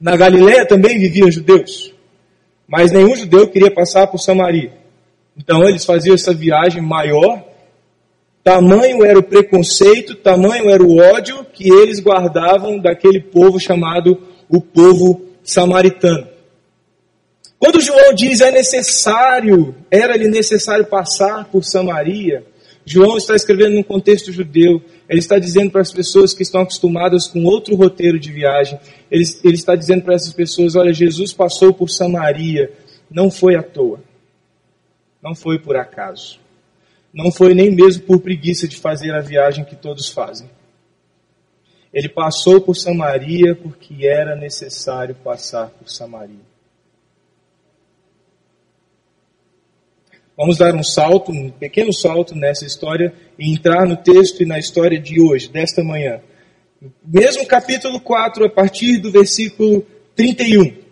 Na 0.00 0.16
Galiléia 0.16 0.66
também 0.66 0.98
viviam 0.98 1.30
judeus. 1.30 1.92
Mas 2.66 2.90
nenhum 2.90 3.14
judeu 3.14 3.48
queria 3.48 3.70
passar 3.70 4.06
por 4.06 4.18
Samaria. 4.18 4.72
Então 5.36 5.68
eles 5.68 5.84
faziam 5.84 6.14
essa 6.14 6.32
viagem 6.32 6.82
maior. 6.82 7.42
Tamanho 8.42 9.04
era 9.04 9.18
o 9.18 9.22
preconceito, 9.22 10.14
tamanho 10.16 10.70
era 10.70 10.82
o 10.82 10.98
ódio 10.98 11.44
que 11.52 11.68
eles 11.68 12.00
guardavam 12.00 12.78
daquele 12.78 13.20
povo 13.20 13.58
chamado 13.58 14.20
o 14.48 14.60
povo 14.60 15.22
samaritano. 15.44 16.26
Quando 17.58 17.80
João 17.80 18.12
diz 18.12 18.40
é 18.40 18.50
necessário, 18.50 19.74
era-lhe 19.90 20.28
necessário 20.28 20.84
passar 20.86 21.44
por 21.46 21.64
Samaria, 21.64 22.44
João 22.86 23.16
está 23.16 23.34
escrevendo 23.34 23.74
num 23.74 23.82
contexto 23.82 24.30
judeu. 24.30 24.82
Ele 25.08 25.18
está 25.18 25.38
dizendo 25.38 25.70
para 25.70 25.80
as 25.80 25.92
pessoas 25.92 26.34
que 26.34 26.42
estão 26.42 26.60
acostumadas 26.60 27.26
com 27.26 27.44
outro 27.44 27.74
roteiro 27.74 28.18
de 28.18 28.30
viagem. 28.30 28.78
Ele, 29.10 29.24
ele 29.42 29.54
está 29.54 29.74
dizendo 29.74 30.02
para 30.02 30.14
essas 30.14 30.32
pessoas: 30.32 30.76
olha, 30.76 30.92
Jesus 30.92 31.32
passou 31.32 31.72
por 31.72 31.88
Samaria. 31.88 32.70
Não 33.10 33.30
foi 33.30 33.56
à 33.56 33.62
toa. 33.62 34.00
Não 35.22 35.34
foi 35.34 35.58
por 35.58 35.76
acaso. 35.76 36.38
Não 37.12 37.30
foi 37.32 37.54
nem 37.54 37.70
mesmo 37.70 38.02
por 38.02 38.20
preguiça 38.20 38.68
de 38.68 38.76
fazer 38.76 39.14
a 39.14 39.20
viagem 39.20 39.64
que 39.64 39.76
todos 39.76 40.08
fazem. 40.08 40.48
Ele 41.94 42.08
passou 42.08 42.60
por 42.60 42.74
Samaria 42.74 43.54
porque 43.54 44.04
era 44.04 44.34
necessário 44.34 45.14
passar 45.14 45.70
por 45.70 45.88
Samaria. 45.88 46.42
Vamos 50.36 50.58
dar 50.58 50.74
um 50.74 50.82
salto, 50.82 51.30
um 51.30 51.48
pequeno 51.52 51.92
salto 51.92 52.34
nessa 52.34 52.66
história 52.66 53.14
e 53.38 53.52
entrar 53.52 53.86
no 53.86 53.96
texto 53.96 54.42
e 54.42 54.46
na 54.46 54.58
história 54.58 54.98
de 54.98 55.20
hoje, 55.20 55.48
desta 55.48 55.84
manhã. 55.84 56.20
Mesmo 57.06 57.46
capítulo 57.46 58.00
4, 58.00 58.46
a 58.46 58.50
partir 58.50 58.98
do 58.98 59.12
versículo 59.12 59.86
31. 60.16 60.82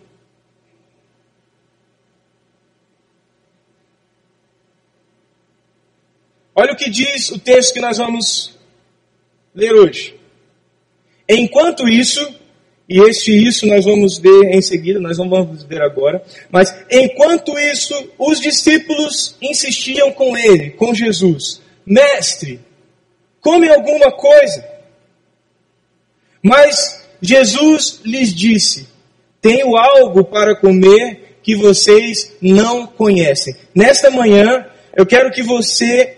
Olha 6.55 6.71
o 6.71 6.77
que 6.77 6.89
diz 6.89 7.29
o 7.29 7.37
texto 7.37 7.73
que 7.73 7.81
nós 7.81 7.97
vamos 7.97 8.57
ler 9.53 9.73
hoje. 9.73 10.22
Enquanto 11.27 11.87
isso, 11.87 12.19
e 12.87 12.99
este 12.99 13.31
isso 13.31 13.65
nós 13.65 13.85
vamos 13.85 14.17
ver 14.17 14.53
em 14.53 14.61
seguida, 14.61 14.99
nós 14.99 15.17
não 15.17 15.29
vamos 15.29 15.63
ver 15.63 15.81
agora. 15.81 16.23
Mas 16.51 16.73
enquanto 16.91 17.57
isso, 17.57 17.93
os 18.17 18.39
discípulos 18.39 19.35
insistiam 19.41 20.11
com 20.11 20.37
ele, 20.37 20.71
com 20.71 20.93
Jesus: 20.93 21.61
Mestre, 21.85 22.59
come 23.41 23.69
alguma 23.69 24.11
coisa. 24.11 24.67
Mas 26.41 27.03
Jesus 27.21 28.01
lhes 28.03 28.33
disse: 28.33 28.87
Tenho 29.41 29.77
algo 29.77 30.25
para 30.25 30.55
comer 30.55 31.37
que 31.41 31.55
vocês 31.55 32.33
não 32.41 32.85
conhecem. 32.85 33.55
Nesta 33.73 34.09
manhã, 34.09 34.65
eu 34.95 35.05
quero 35.05 35.31
que 35.31 35.41
você 35.41 36.17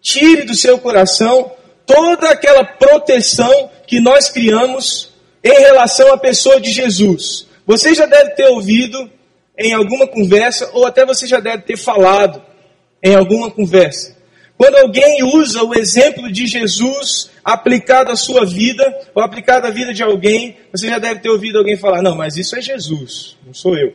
tire 0.00 0.44
do 0.44 0.54
seu 0.54 0.78
coração 0.78 1.52
toda 1.88 2.28
aquela 2.28 2.62
proteção 2.62 3.70
que 3.86 3.98
nós 3.98 4.28
criamos 4.28 5.10
em 5.42 5.58
relação 5.58 6.12
à 6.12 6.18
pessoa 6.18 6.60
de 6.60 6.70
Jesus. 6.70 7.48
Você 7.66 7.94
já 7.94 8.04
deve 8.04 8.32
ter 8.32 8.46
ouvido 8.48 9.10
em 9.56 9.72
alguma 9.72 10.06
conversa, 10.06 10.70
ou 10.74 10.86
até 10.86 11.04
você 11.04 11.26
já 11.26 11.40
deve 11.40 11.62
ter 11.62 11.76
falado 11.76 12.40
em 13.02 13.14
alguma 13.14 13.50
conversa. 13.50 14.16
Quando 14.56 14.76
alguém 14.76 15.22
usa 15.22 15.62
o 15.62 15.74
exemplo 15.74 16.30
de 16.30 16.46
Jesus 16.46 17.30
aplicado 17.44 18.10
à 18.10 18.16
sua 18.16 18.44
vida, 18.44 18.84
ou 19.14 19.22
aplicado 19.22 19.66
à 19.66 19.70
vida 19.70 19.94
de 19.94 20.02
alguém, 20.02 20.56
você 20.70 20.88
já 20.88 20.98
deve 20.98 21.20
ter 21.20 21.30
ouvido 21.30 21.58
alguém 21.58 21.76
falar: 21.76 22.02
Não, 22.02 22.14
mas 22.14 22.36
isso 22.36 22.56
é 22.56 22.60
Jesus, 22.60 23.36
não 23.46 23.54
sou 23.54 23.76
eu. 23.76 23.94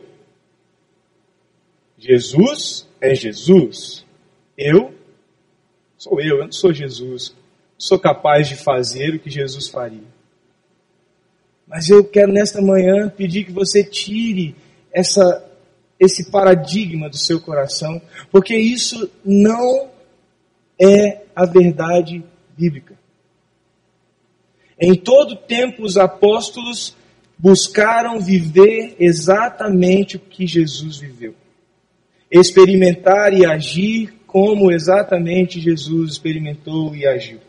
Jesus 1.98 2.86
é 3.00 3.14
Jesus. 3.14 4.04
Eu 4.56 4.94
sou 5.96 6.20
eu, 6.20 6.38
eu 6.38 6.44
não 6.44 6.52
sou 6.52 6.72
Jesus. 6.72 7.34
Sou 7.76 7.98
capaz 7.98 8.48
de 8.48 8.56
fazer 8.56 9.14
o 9.14 9.18
que 9.18 9.28
Jesus 9.28 9.68
faria. 9.68 10.14
Mas 11.66 11.88
eu 11.88 12.04
quero 12.04 12.32
nesta 12.32 12.60
manhã 12.60 13.08
pedir 13.08 13.44
que 13.44 13.52
você 13.52 13.82
tire 13.82 14.54
essa, 14.92 15.44
esse 15.98 16.30
paradigma 16.30 17.08
do 17.08 17.16
seu 17.16 17.40
coração, 17.40 18.00
porque 18.30 18.56
isso 18.56 19.10
não 19.24 19.90
é 20.80 21.22
a 21.34 21.44
verdade 21.44 22.22
bíblica. 22.56 22.96
Em 24.78 24.94
todo 24.94 25.36
tempo, 25.36 25.82
os 25.82 25.96
apóstolos 25.96 26.96
buscaram 27.38 28.20
viver 28.20 28.96
exatamente 28.98 30.16
o 30.16 30.20
que 30.20 30.46
Jesus 30.46 30.98
viveu. 30.98 31.34
Experimentar 32.30 33.32
e 33.32 33.46
agir 33.46 34.14
como 34.26 34.70
exatamente 34.70 35.60
Jesus 35.60 36.12
experimentou 36.12 36.94
e 36.94 37.06
agiu 37.06 37.40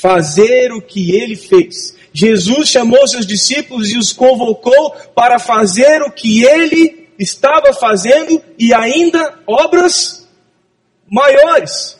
fazer 0.00 0.72
o 0.72 0.80
que 0.80 1.14
ele 1.14 1.36
fez. 1.36 1.94
Jesus 2.12 2.68
chamou 2.68 3.06
seus 3.06 3.26
discípulos 3.26 3.90
e 3.90 3.98
os 3.98 4.12
convocou 4.12 4.92
para 5.14 5.38
fazer 5.38 6.02
o 6.02 6.10
que 6.10 6.44
ele 6.44 7.08
estava 7.18 7.72
fazendo 7.72 8.42
e 8.58 8.72
ainda 8.72 9.38
obras 9.46 10.26
maiores. 11.06 11.98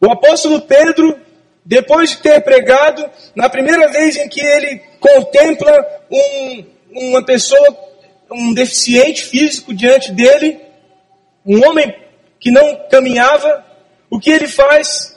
O 0.00 0.10
apóstolo 0.10 0.60
Pedro, 0.62 1.18
depois 1.64 2.10
de 2.10 2.18
ter 2.18 2.40
pregado, 2.42 3.08
na 3.34 3.48
primeira 3.48 3.88
vez 3.88 4.16
em 4.16 4.28
que 4.28 4.40
ele 4.40 4.80
contempla 5.00 5.72
um, 6.10 6.64
uma 6.92 7.24
pessoa, 7.24 7.76
um 8.30 8.54
deficiente 8.54 9.24
físico 9.24 9.74
diante 9.74 10.12
dele, 10.12 10.60
um 11.44 11.66
homem 11.66 11.92
que 12.38 12.50
não 12.50 12.86
caminhava, 12.88 13.64
o 14.10 14.18
que 14.18 14.30
ele 14.30 14.48
faz? 14.48 15.16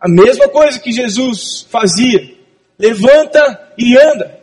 A 0.00 0.08
mesma 0.08 0.48
coisa 0.48 0.78
que 0.78 0.92
Jesus 0.92 1.66
fazia. 1.70 2.36
Levanta 2.78 3.72
e 3.76 3.96
anda. 3.96 4.38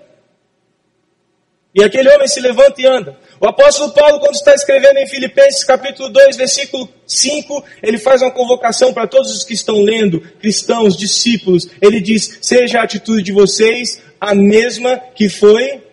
E 1.74 1.84
aquele 1.84 2.10
homem 2.10 2.28
se 2.28 2.40
levanta 2.40 2.82
e 2.82 2.86
anda. 2.86 3.18
O 3.40 3.48
apóstolo 3.48 3.92
Paulo, 3.92 4.20
quando 4.20 4.36
está 4.36 4.54
escrevendo 4.54 4.98
em 4.98 5.08
Filipenses 5.08 5.64
capítulo 5.64 6.10
2, 6.10 6.38
versículo 6.38 6.88
5, 7.06 7.64
ele 7.84 7.98
faz 7.98 8.22
uma 8.22 8.32
convocação 8.32 8.94
para 8.94 9.08
todos 9.08 9.30
os 9.32 9.44
que 9.44 9.54
estão 9.54 9.82
lendo, 9.82 10.22
cristãos, 10.40 10.96
discípulos. 10.96 11.68
Ele 11.82 12.00
diz: 12.00 12.40
Seja 12.42 12.80
a 12.80 12.84
atitude 12.84 13.24
de 13.24 13.34
vocês 13.34 14.02
a 14.22 14.34
mesma 14.34 14.98
que 14.98 15.28
foi 15.28 15.84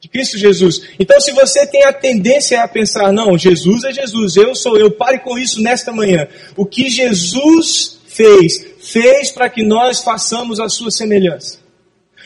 de 0.00 0.08
Cristo 0.08 0.38
Jesus. 0.38 0.82
Então, 0.98 1.20
se 1.20 1.32
você 1.32 1.66
tem 1.66 1.84
a 1.84 1.92
tendência 1.92 2.62
a 2.62 2.68
pensar, 2.68 3.12
não, 3.12 3.36
Jesus 3.36 3.84
é 3.84 3.92
Jesus, 3.92 4.36
eu 4.36 4.54
sou 4.54 4.76
eu, 4.76 4.90
pare 4.90 5.18
com 5.20 5.38
isso 5.38 5.60
nesta 5.62 5.92
manhã. 5.92 6.28
O 6.56 6.66
que 6.66 6.88
Jesus 6.88 7.98
fez, 8.06 8.64
fez 8.80 9.30
para 9.30 9.48
que 9.48 9.62
nós 9.62 10.02
façamos 10.02 10.60
a 10.60 10.68
sua 10.68 10.90
semelhança. 10.90 11.58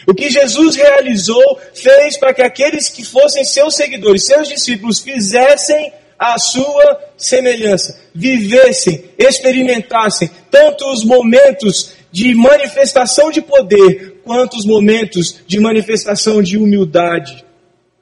O 0.06 0.14
que 0.14 0.30
Jesus 0.30 0.76
realizou 0.76 1.58
fez 1.74 2.16
para 2.16 2.32
que 2.32 2.42
aqueles 2.42 2.88
que 2.88 3.04
fossem 3.04 3.44
seus 3.44 3.76
seguidores, 3.76 4.24
seus 4.24 4.48
discípulos, 4.48 5.00
fizessem 5.00 5.92
a 6.18 6.38
sua 6.38 7.00
semelhança, 7.16 7.98
vivessem, 8.14 9.04
experimentassem 9.18 10.30
tanto 10.50 10.90
os 10.90 11.04
momentos 11.04 11.92
de 12.12 12.34
manifestação 12.34 13.30
de 13.30 13.40
poder, 13.40 14.20
quanto 14.24 14.56
os 14.56 14.66
momentos 14.66 15.36
de 15.46 15.58
manifestação 15.60 16.42
de 16.42 16.58
humildade, 16.58 17.44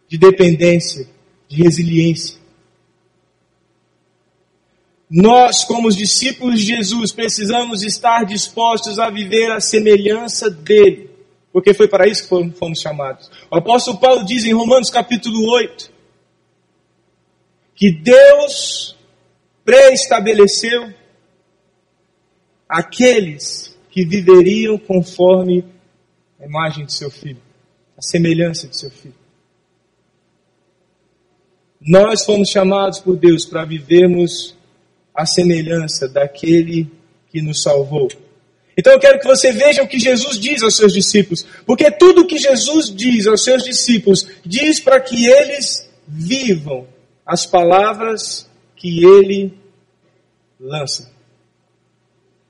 de 0.09 0.17
dependência, 0.17 1.07
de 1.49 1.63
resiliência. 1.63 2.39
Nós, 5.11 5.65
como 5.65 5.89
os 5.89 5.97
discípulos 5.97 6.61
de 6.61 6.67
Jesus, 6.77 7.13
precisamos 7.13 7.83
estar 7.83 8.25
dispostos 8.25 8.99
a 8.99 9.09
viver 9.09 9.51
a 9.51 9.61
semelhança 9.61 10.51
dele, 10.51 11.11
porque 11.53 11.73
foi 11.73 11.89
para 11.89 12.07
isso 12.07 12.23
que 12.23 12.51
fomos 12.59 12.81
chamados. 12.81 13.31
O 13.51 13.57
apóstolo 13.57 13.99
Paulo 13.99 14.25
diz 14.25 14.45
em 14.45 14.53
Romanos 14.53 14.91
capítulo 14.91 15.51
8, 15.51 15.91
que 17.75 17.91
Deus 17.93 18.97
pré-estabeleceu 19.65 20.93
aqueles 22.69 23.79
que 23.91 24.05
viveriam 24.05 24.77
conforme 24.77 25.65
a 26.39 26.45
imagem 26.45 26.85
de 26.85 26.93
seu 26.93 27.11
filho, 27.11 27.41
a 27.97 28.03
semelhança 28.03 28.69
de 28.69 28.77
seu 28.77 28.91
filho. 28.91 29.18
Nós 31.89 32.23
fomos 32.23 32.51
chamados 32.51 32.99
por 33.01 33.17
Deus 33.17 33.47
para 33.47 33.65
vivermos 33.65 34.55
a 35.15 35.25
semelhança 35.25 36.07
daquele 36.07 36.87
que 37.33 37.41
nos 37.41 37.63
salvou. 37.63 38.09
Então 38.77 38.93
eu 38.93 39.01
quero 39.01 39.19
que 39.19 39.27
você 39.27 39.53
veja 39.53 39.83
o 39.83 39.89
que 39.89 39.99
Jesus 39.99 40.39
diz 40.39 40.63
aos 40.63 40.77
seus 40.77 40.93
discípulos, 40.93 41.47
porque 41.65 41.91
tudo 41.91 42.27
que 42.27 42.37
Jesus 42.37 42.95
diz 42.95 43.27
aos 43.27 43.43
seus 43.43 43.65
discípulos 43.65 44.29
diz 44.45 44.81
para 44.81 45.01
que 45.01 45.25
eles 45.25 45.89
vivam 46.07 46.87
as 47.25 47.47
palavras 47.47 48.47
que 48.77 49.03
ele 49.03 49.55
lança. 50.61 51.11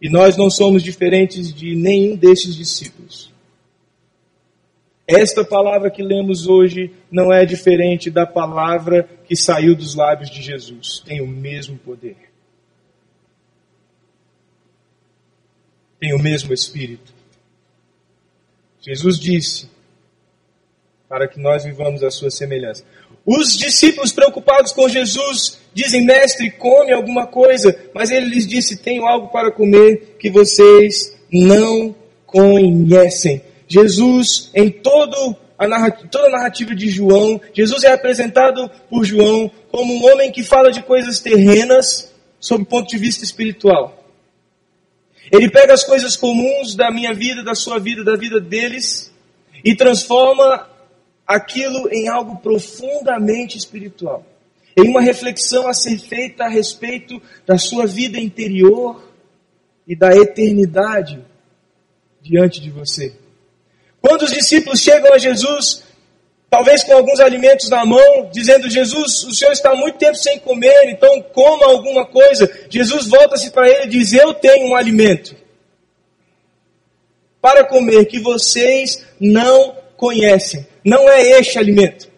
E 0.03 0.11
nós 0.11 0.37
não 0.37 0.51
somos 0.51 0.83
diferentes 0.83 1.55
de 1.55 1.77
nenhum 1.77 2.17
desses 2.17 2.57
discípulos. 2.57 3.33
Esta 5.07 5.45
palavra 5.45 5.93
que 5.93 6.03
lemos 6.03 6.49
hoje 6.49 6.91
não 7.09 7.33
é 7.33 7.47
diferente 7.47 8.11
da 8.11 8.27
palavra 8.27 9.09
que 9.29 9.37
saiu 9.37 9.77
dos 9.77 9.95
lábios 9.95 10.31
de 10.31 10.41
Jesus. 10.41 11.03
Tem 11.05 11.21
o 11.21 11.27
mesmo 11.27 11.77
poder. 11.79 12.17
Tem 16.01 16.15
o 16.15 16.19
mesmo 16.19 16.55
Espírito. 16.55 17.13
Jesus 18.81 19.19
disse 19.19 19.69
para 21.09 21.29
que 21.29 21.39
nós 21.39 21.65
vivamos 21.65 22.03
a 22.03 22.11
sua 22.11 22.31
semelhança. 22.31 22.85
Os 23.27 23.53
discípulos 23.57 24.13
preocupados 24.13 24.73
com 24.73 24.89
Jesus 24.89 25.59
dizem: 25.75 26.07
Mestre, 26.07 26.51
come 26.53 26.93
alguma 26.93 27.27
coisa. 27.27 27.77
Mas 27.93 28.11
ele 28.11 28.27
lhes 28.27 28.47
disse: 28.47 28.79
Tenho 28.79 29.05
algo 29.05 29.29
para 29.29 29.53
comer 29.53 30.17
que 30.19 30.31
vocês 30.31 31.15
não 31.31 31.95
conhecem. 32.25 33.43
Jesus, 33.67 34.51
em 34.55 34.71
todo 34.71 35.37
a 35.59 35.67
narrativa, 35.67 36.09
toda 36.09 36.29
a 36.29 36.31
narrativa 36.31 36.75
de 36.75 36.89
João, 36.89 37.41
Jesus 37.53 37.83
é 37.83 37.93
apresentado 37.93 38.71
por 38.89 39.05
João 39.05 39.51
como 39.73 39.93
um 39.93 40.07
homem 40.07 40.31
que 40.31 40.45
fala 40.45 40.71
de 40.71 40.83
coisas 40.83 41.19
terrenas 41.19 42.15
sob 42.39 42.63
o 42.63 42.67
ponto 42.67 42.89
de 42.89 42.97
vista 42.97 43.25
espiritual. 43.25 44.05
Ele 45.33 45.51
pega 45.51 45.75
as 45.75 45.83
coisas 45.83 46.17
comuns 46.17 46.77
da 46.77 46.91
minha 46.91 47.13
vida, 47.13 47.43
da 47.43 47.55
sua 47.55 47.79
vida, 47.81 48.05
da 48.05 48.17
vida 48.17 48.41
deles 48.41 49.13
e 49.65 49.75
transforma 49.75 50.69
aquilo 51.27 51.93
em 51.93 52.09
algo 52.09 52.37
profundamente 52.37 53.59
espiritual, 53.59 54.25
em 54.77 54.89
uma 54.89 55.01
reflexão 55.01 55.67
a 55.67 55.75
ser 55.75 55.99
feita 55.99 56.45
a 56.45 56.49
respeito 56.49 57.21
da 57.45 57.59
sua 57.59 57.85
vida 57.85 58.19
interior 58.19 59.13
e 59.87 59.97
da 59.97 60.15
eternidade 60.17 61.23
diante 62.23 62.61
de 62.61 62.71
você. 62.71 63.15
Quando 64.01 64.23
os 64.23 64.33
discípulos 64.33 64.81
chegam 64.81 65.13
a 65.13 65.19
Jesus, 65.19 65.83
talvez 66.51 66.83
com 66.85 66.93
alguns 66.93 67.21
alimentos 67.21 67.69
na 67.69 67.85
mão, 67.85 68.31
dizendo: 68.33 68.71
Jesus, 68.71 69.25
o 69.25 69.35
senhor 69.35 69.53
está 69.53 69.75
muito 69.75 69.99
tempo 69.99 70.17
sem 70.17 70.39
comer, 70.39 70.89
então 70.89 71.23
coma 71.33 71.67
alguma 71.67 72.07
coisa. 72.07 72.51
Jesus 72.71 73.07
volta-se 73.07 73.51
para 73.51 73.69
ele 73.69 73.85
e 73.85 73.89
diz: 73.89 74.13
Eu 74.13 74.35
tenho 74.35 74.69
um 74.69 74.77
alimento 74.77 75.37
para 77.41 77.65
comer 77.65 78.07
que 78.07 78.19
vocês 78.19 79.05
não 79.21 79.77
conhecem. 79.97 80.67
Não 80.85 81.09
é 81.09 81.39
este 81.39 81.59
alimento. 81.59 82.09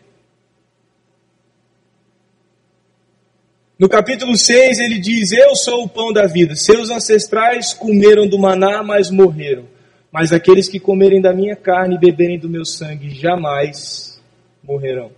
No 3.79 3.89
capítulo 3.89 4.37
6 4.37 4.79
ele 4.79 4.99
diz: 4.99 5.33
Eu 5.33 5.57
sou 5.57 5.85
o 5.85 5.89
pão 5.89 6.13
da 6.13 6.27
vida. 6.27 6.55
Seus 6.55 6.91
ancestrais 6.91 7.73
comeram 7.73 8.29
do 8.29 8.39
maná, 8.39 8.83
mas 8.83 9.11
morreram. 9.11 9.67
Mas 10.13 10.33
aqueles 10.33 10.69
que 10.69 10.81
comerem 10.81 11.21
da 11.21 11.33
minha 11.33 11.55
carne 11.55 11.95
e 11.95 11.99
beberem 11.99 12.39
do 12.39 12.49
meu 12.49 12.65
sangue 12.65 13.11
jamais 13.11 14.21
morrerão. 14.63 15.13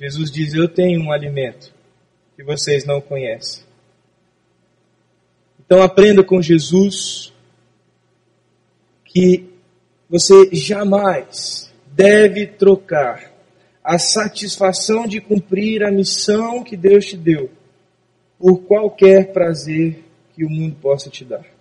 Jesus 0.00 0.30
diz: 0.30 0.54
Eu 0.54 0.68
tenho 0.68 1.02
um 1.02 1.12
alimento 1.12 1.72
que 2.34 2.42
vocês 2.42 2.84
não 2.84 3.00
conhecem. 3.00 3.64
Então 5.64 5.82
aprenda 5.82 6.24
com 6.24 6.40
Jesus 6.40 7.32
que 9.04 9.48
você 10.08 10.48
jamais 10.52 11.72
deve 11.86 12.46
trocar 12.46 13.30
a 13.84 13.98
satisfação 13.98 15.06
de 15.06 15.20
cumprir 15.20 15.82
a 15.82 15.90
missão 15.90 16.62
que 16.62 16.76
Deus 16.76 17.06
te 17.06 17.16
deu 17.16 17.50
por 18.38 18.62
qualquer 18.62 19.32
prazer 19.32 20.02
que 20.34 20.44
o 20.44 20.50
mundo 20.50 20.76
possa 20.80 21.10
te 21.10 21.24
dar. 21.24 21.51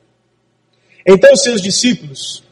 Então 1.05 1.35
seus 1.35 1.61
discípulos, 1.61 2.43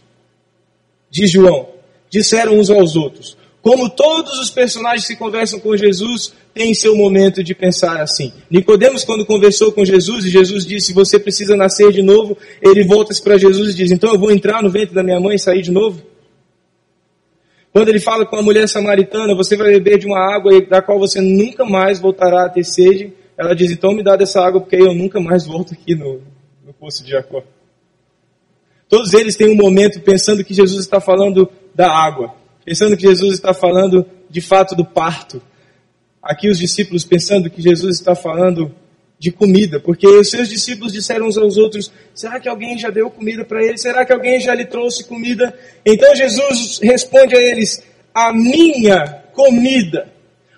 diz 1.09 1.31
João, 1.31 1.69
disseram 2.09 2.57
uns 2.57 2.69
aos 2.69 2.95
outros: 2.95 3.37
como 3.61 3.89
todos 3.89 4.39
os 4.39 4.49
personagens 4.49 5.05
que 5.05 5.15
conversam 5.15 5.59
com 5.59 5.75
Jesus 5.75 6.33
têm 6.53 6.73
seu 6.73 6.95
momento 6.95 7.43
de 7.43 7.53
pensar 7.53 8.01
assim. 8.01 8.33
Nicodemos, 8.49 9.03
quando 9.03 9.25
conversou 9.25 9.71
com 9.71 9.83
Jesus, 9.83 10.25
e 10.25 10.29
Jesus 10.29 10.65
disse, 10.65 10.93
você 10.93 11.19
precisa 11.19 11.55
nascer 11.55 11.91
de 11.91 12.01
novo, 12.01 12.37
ele 12.61 12.83
volta-se 12.83 13.21
para 13.21 13.37
Jesus 13.37 13.73
e 13.73 13.75
diz, 13.75 13.91
então 13.91 14.13
eu 14.13 14.19
vou 14.19 14.31
entrar 14.31 14.63
no 14.63 14.69
ventre 14.69 14.95
da 14.95 15.03
minha 15.03 15.19
mãe 15.19 15.35
e 15.35 15.39
sair 15.39 15.61
de 15.61 15.71
novo? 15.71 16.01
Quando 17.71 17.89
ele 17.89 17.99
fala 17.99 18.25
com 18.25 18.35
a 18.35 18.41
mulher 18.41 18.67
samaritana, 18.67 19.35
você 19.35 19.55
vai 19.55 19.71
beber 19.71 19.99
de 19.99 20.07
uma 20.07 20.19
água 20.19 20.59
da 20.61 20.81
qual 20.81 20.97
você 20.97 21.21
nunca 21.21 21.63
mais 21.65 21.99
voltará 21.99 22.45
a 22.45 22.49
ter 22.49 22.63
sede, 22.63 23.13
ela 23.37 23.53
diz, 23.53 23.71
então 23.71 23.93
me 23.93 24.03
dá 24.03 24.15
dessa 24.15 24.41
água, 24.41 24.59
porque 24.59 24.75
eu 24.75 24.93
nunca 24.93 25.19
mais 25.19 25.45
volto 25.45 25.73
aqui 25.73 25.95
no, 25.95 26.21
no 26.65 26.73
poço 26.73 27.03
de 27.03 27.11
Jacó. 27.11 27.43
Todos 28.89 29.13
eles 29.13 29.37
têm 29.37 29.49
um 29.49 29.55
momento 29.55 30.01
pensando 30.01 30.43
que 30.43 30.53
Jesus 30.53 30.81
está 30.81 30.99
falando 30.99 31.49
da 31.73 31.89
água 31.89 32.39
pensando 32.69 32.95
que 32.95 33.01
Jesus 33.01 33.33
está 33.33 33.51
falando 33.51 34.05
de 34.29 34.41
fato 34.41 34.75
do 34.75 34.85
parto. 34.85 35.41
Aqui 36.21 36.47
os 36.47 36.59
discípulos 36.59 37.03
pensando 37.03 37.49
que 37.49 37.63
Jesus 37.63 37.95
está 37.95 38.13
falando 38.13 38.71
de 39.17 39.31
comida, 39.31 39.79
porque 39.79 40.05
os 40.05 40.29
seus 40.29 40.47
discípulos 40.47 40.93
disseram 40.93 41.27
uns 41.27 41.35
aos 41.35 41.57
outros: 41.57 41.91
será 42.13 42.39
que 42.39 42.47
alguém 42.47 42.77
já 42.77 42.91
deu 42.91 43.09
comida 43.09 43.43
para 43.43 43.63
ele? 43.63 43.77
Será 43.79 44.05
que 44.05 44.13
alguém 44.13 44.39
já 44.39 44.53
lhe 44.53 44.65
trouxe 44.65 45.03
comida? 45.05 45.51
Então 45.83 46.15
Jesus 46.15 46.79
responde 46.79 47.35
a 47.35 47.41
eles: 47.41 47.83
a 48.13 48.31
minha 48.31 49.23
comida, 49.33 50.13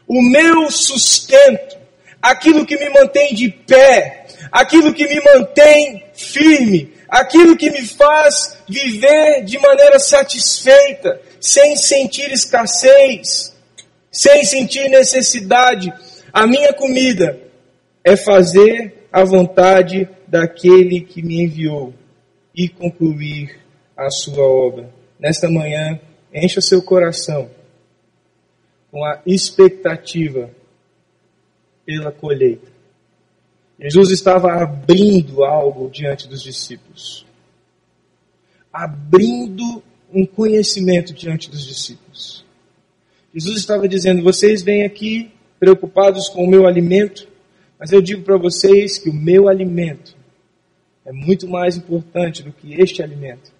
o 0.06 0.22
meu 0.22 0.70
sustento, 0.70 1.78
aquilo 2.22 2.66
que 2.66 2.78
me 2.78 2.90
mantém 2.90 3.34
de 3.34 3.50
pé, 3.50 4.26
aquilo 4.52 4.94
que 4.94 5.08
me 5.08 5.22
mantém 5.24 6.04
firme, 6.14 6.92
aquilo 7.12 7.58
que 7.58 7.70
me 7.70 7.86
faz 7.86 8.58
viver 8.70 9.44
de 9.44 9.60
maneira 9.60 10.00
satisfeita, 10.00 11.22
sem 11.42 11.76
sentir 11.76 12.32
escassez, 12.32 13.54
sem 14.10 14.46
sentir 14.46 14.88
necessidade. 14.90 15.92
A 16.32 16.48
minha 16.48 16.72
comida 16.72 17.38
é 18.02 18.16
fazer 18.16 19.08
a 19.12 19.26
vontade 19.26 20.08
daquele 20.26 21.02
que 21.02 21.22
me 21.22 21.44
enviou 21.44 21.94
e 22.56 22.70
concluir 22.70 23.60
a 23.98 24.10
sua 24.10 24.44
obra. 24.44 24.90
Nesta 25.20 25.50
manhã, 25.50 26.00
encha 26.34 26.62
seu 26.62 26.82
coração 26.82 27.50
com 28.90 29.04
a 29.04 29.22
expectativa 29.26 30.50
pela 31.86 32.12
colheita. 32.12 32.71
Jesus 33.82 34.12
estava 34.12 34.54
abrindo 34.62 35.44
algo 35.44 35.90
diante 35.90 36.28
dos 36.28 36.44
discípulos. 36.44 37.26
Abrindo 38.72 39.82
um 40.14 40.26
conhecimento 40.26 41.14
diante 41.14 41.50
dos 41.50 41.66
discípulos. 41.66 42.46
Jesus 43.34 43.58
estava 43.58 43.88
dizendo: 43.88 44.22
vocês 44.22 44.62
vêm 44.62 44.84
aqui 44.84 45.32
preocupados 45.60 46.30
com 46.30 46.44
o 46.44 46.50
meu 46.50 46.68
alimento, 46.68 47.28
mas 47.80 47.92
eu 47.92 48.02
digo 48.02 48.24
para 48.24 48.38
vocês 48.38 48.98
que 48.98 49.10
o 49.10 49.14
meu 49.14 49.48
alimento 49.48 50.16
é 51.06 51.12
muito 51.12 51.48
mais 51.48 51.76
importante 51.76 52.44
do 52.44 52.52
que 52.52 52.80
este 52.80 53.02
alimento. 53.02 53.52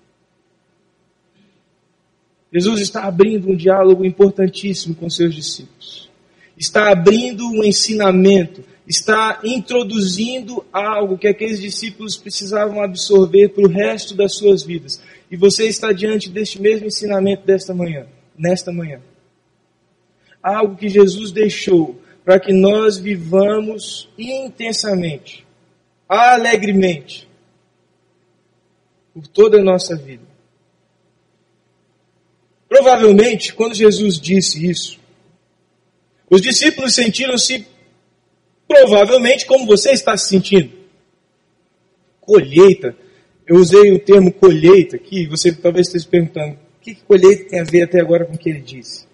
Jesus 2.54 2.82
está 2.82 3.06
abrindo 3.06 3.50
um 3.50 3.56
diálogo 3.56 4.06
importantíssimo 4.06 4.94
com 4.94 5.10
seus 5.10 5.34
discípulos. 5.34 6.10
Está 6.58 6.92
abrindo 6.92 7.48
um 7.48 7.64
ensinamento, 7.64 8.64
está 8.88 9.40
introduzindo 9.44 10.66
algo 10.72 11.18
que 11.18 11.28
aqueles 11.28 11.60
discípulos 11.60 12.18
precisavam 12.18 12.82
absorver 12.82 13.50
para 13.50 13.64
o 13.64 13.70
resto 13.70 14.16
das 14.16 14.36
suas 14.36 14.64
vidas. 14.64 15.02
E 15.30 15.38
você 15.38 15.68
está 15.68 15.92
diante 15.92 16.30
deste 16.30 16.62
mesmo 16.62 16.88
ensinamento 16.88 17.46
desta 17.46 17.74
manhã, 17.74 18.08
nesta 18.38 18.72
manhã. 18.72 19.02
Algo 20.42 20.76
que 20.76 20.90
Jesus 20.90 21.32
deixou 21.32 22.02
para 22.26 22.40
que 22.40 22.52
nós 22.52 22.98
vivamos 22.98 24.10
intensamente, 24.18 25.46
alegremente, 26.08 27.28
por 29.14 29.28
toda 29.28 29.60
a 29.60 29.64
nossa 29.64 29.96
vida. 29.96 30.24
Provavelmente, 32.68 33.54
quando 33.54 33.76
Jesus 33.76 34.20
disse 34.20 34.66
isso, 34.66 35.00
os 36.30 36.42
discípulos 36.42 36.96
sentiram-se 36.96 37.68
provavelmente 38.72 39.46
como 39.46 39.66
você 39.66 39.92
está 39.92 40.16
se 40.16 40.30
sentindo. 40.30 40.72
Colheita. 42.22 42.96
Eu 43.46 43.58
usei 43.58 43.92
o 43.92 44.00
termo 44.00 44.32
colheita 44.32 44.96
aqui, 44.96 45.28
você 45.28 45.52
talvez 45.52 45.88
esteja 45.88 46.06
se 46.06 46.10
perguntando, 46.10 46.54
o 46.54 46.82
que, 46.82 46.96
colheita 46.96 47.50
tem 47.50 47.60
a 47.60 47.64
ver 47.64 47.82
até 47.82 48.00
agora 48.00 48.26
com 48.26 48.34
o 48.34 48.38
que 48.38 48.50
ele 48.50 48.62
disse? 48.62 49.06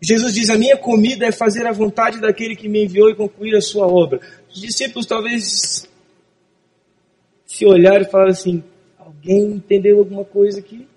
Jesus 0.00 0.32
diz: 0.32 0.48
A 0.48 0.56
minha 0.56 0.76
comida 0.76 1.26
é 1.26 1.32
fazer 1.32 1.66
a 1.66 1.72
vontade 1.72 2.18
daquele 2.18 2.56
que 2.56 2.68
me 2.68 2.84
enviou 2.84 3.10
e 3.10 3.14
concluir 3.14 3.54
a 3.54 3.60
sua 3.60 3.86
obra. 3.86 4.20
Os 4.50 4.60
discípulos 4.60 5.06
talvez 5.06 5.88
se 7.44 7.66
olharam 7.66 8.02
e 8.02 8.10
falaram 8.10 8.32
assim: 8.32 8.64
Alguém 8.98 9.52
entendeu 9.52 9.98
alguma 9.98 10.24
coisa 10.24 10.60
aqui? 10.60 10.88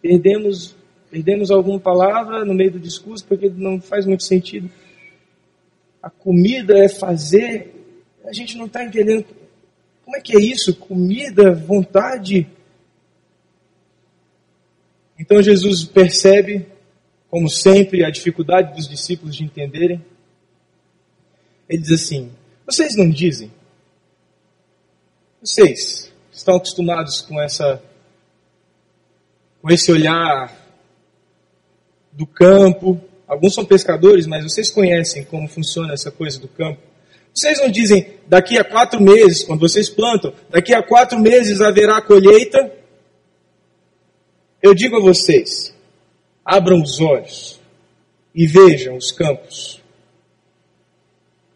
Perdemos, 0.00 0.74
perdemos 1.10 1.50
alguma 1.50 1.78
palavra 1.78 2.44
no 2.44 2.54
meio 2.54 2.72
do 2.72 2.80
discurso 2.80 3.24
porque 3.26 3.50
não 3.50 3.80
faz 3.80 4.06
muito 4.06 4.24
sentido. 4.24 4.70
A 6.06 6.10
comida 6.10 6.78
é 6.78 6.88
fazer. 6.88 7.74
A 8.24 8.32
gente 8.32 8.56
não 8.56 8.66
está 8.66 8.84
entendendo. 8.84 9.26
Como 10.04 10.16
é 10.16 10.20
que 10.20 10.36
é 10.36 10.40
isso? 10.40 10.72
Comida, 10.76 11.52
vontade. 11.52 12.48
Então 15.18 15.42
Jesus 15.42 15.82
percebe 15.82 16.64
como 17.28 17.50
sempre, 17.50 18.04
a 18.04 18.08
dificuldade 18.08 18.72
dos 18.72 18.88
discípulos 18.88 19.34
de 19.34 19.42
entenderem. 19.42 20.00
Ele 21.68 21.82
diz 21.82 21.90
assim: 21.90 22.30
Vocês 22.64 22.94
não 22.96 23.10
dizem? 23.10 23.52
Vocês 25.42 26.12
estão 26.30 26.54
acostumados 26.54 27.20
com 27.20 27.42
essa 27.42 27.82
com 29.60 29.68
esse 29.72 29.90
olhar 29.90 30.56
do 32.12 32.28
campo. 32.28 33.00
Alguns 33.26 33.54
são 33.54 33.64
pescadores, 33.64 34.26
mas 34.26 34.44
vocês 34.44 34.70
conhecem 34.70 35.24
como 35.24 35.48
funciona 35.48 35.92
essa 35.92 36.10
coisa 36.10 36.38
do 36.38 36.48
campo. 36.48 36.80
Vocês 37.34 37.58
não 37.58 37.68
dizem, 37.68 38.14
daqui 38.26 38.56
a 38.56 38.64
quatro 38.64 39.02
meses, 39.02 39.44
quando 39.44 39.60
vocês 39.60 39.90
plantam, 39.90 40.32
daqui 40.48 40.72
a 40.72 40.82
quatro 40.82 41.18
meses 41.18 41.60
haverá 41.60 42.00
colheita? 42.00 42.72
Eu 44.62 44.74
digo 44.74 44.96
a 44.96 45.00
vocês, 45.00 45.74
abram 46.44 46.80
os 46.80 47.00
olhos 47.00 47.60
e 48.34 48.46
vejam 48.46 48.96
os 48.96 49.12
campos. 49.12 49.82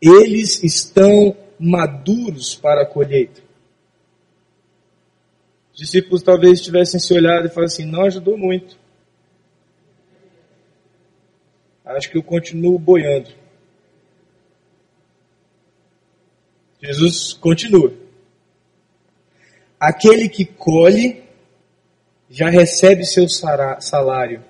Eles 0.03 0.63
estão 0.63 1.37
maduros 1.59 2.55
para 2.55 2.83
a 2.83 2.87
colheita. 2.87 3.43
Os 5.73 5.79
discípulos 5.79 6.23
talvez 6.23 6.61
tivessem 6.61 6.99
se 6.99 7.13
olhado 7.13 7.47
e 7.47 7.51
falado 7.51 7.69
assim: 7.69 7.85
não 7.85 8.03
ajudou 8.05 8.37
muito. 8.37 8.80
Acho 11.97 12.11
que 12.11 12.19
eu 12.19 12.23
continuo 12.23 12.79
boiando. 12.79 13.31
Jesus 16.83 17.33
continua. 17.33 17.93
Aquele 19.79 20.29
que 20.29 20.45
colhe 20.45 21.23
já 22.29 22.49
recebe 22.49 23.05
seu 23.05 23.27
salário 23.29 24.45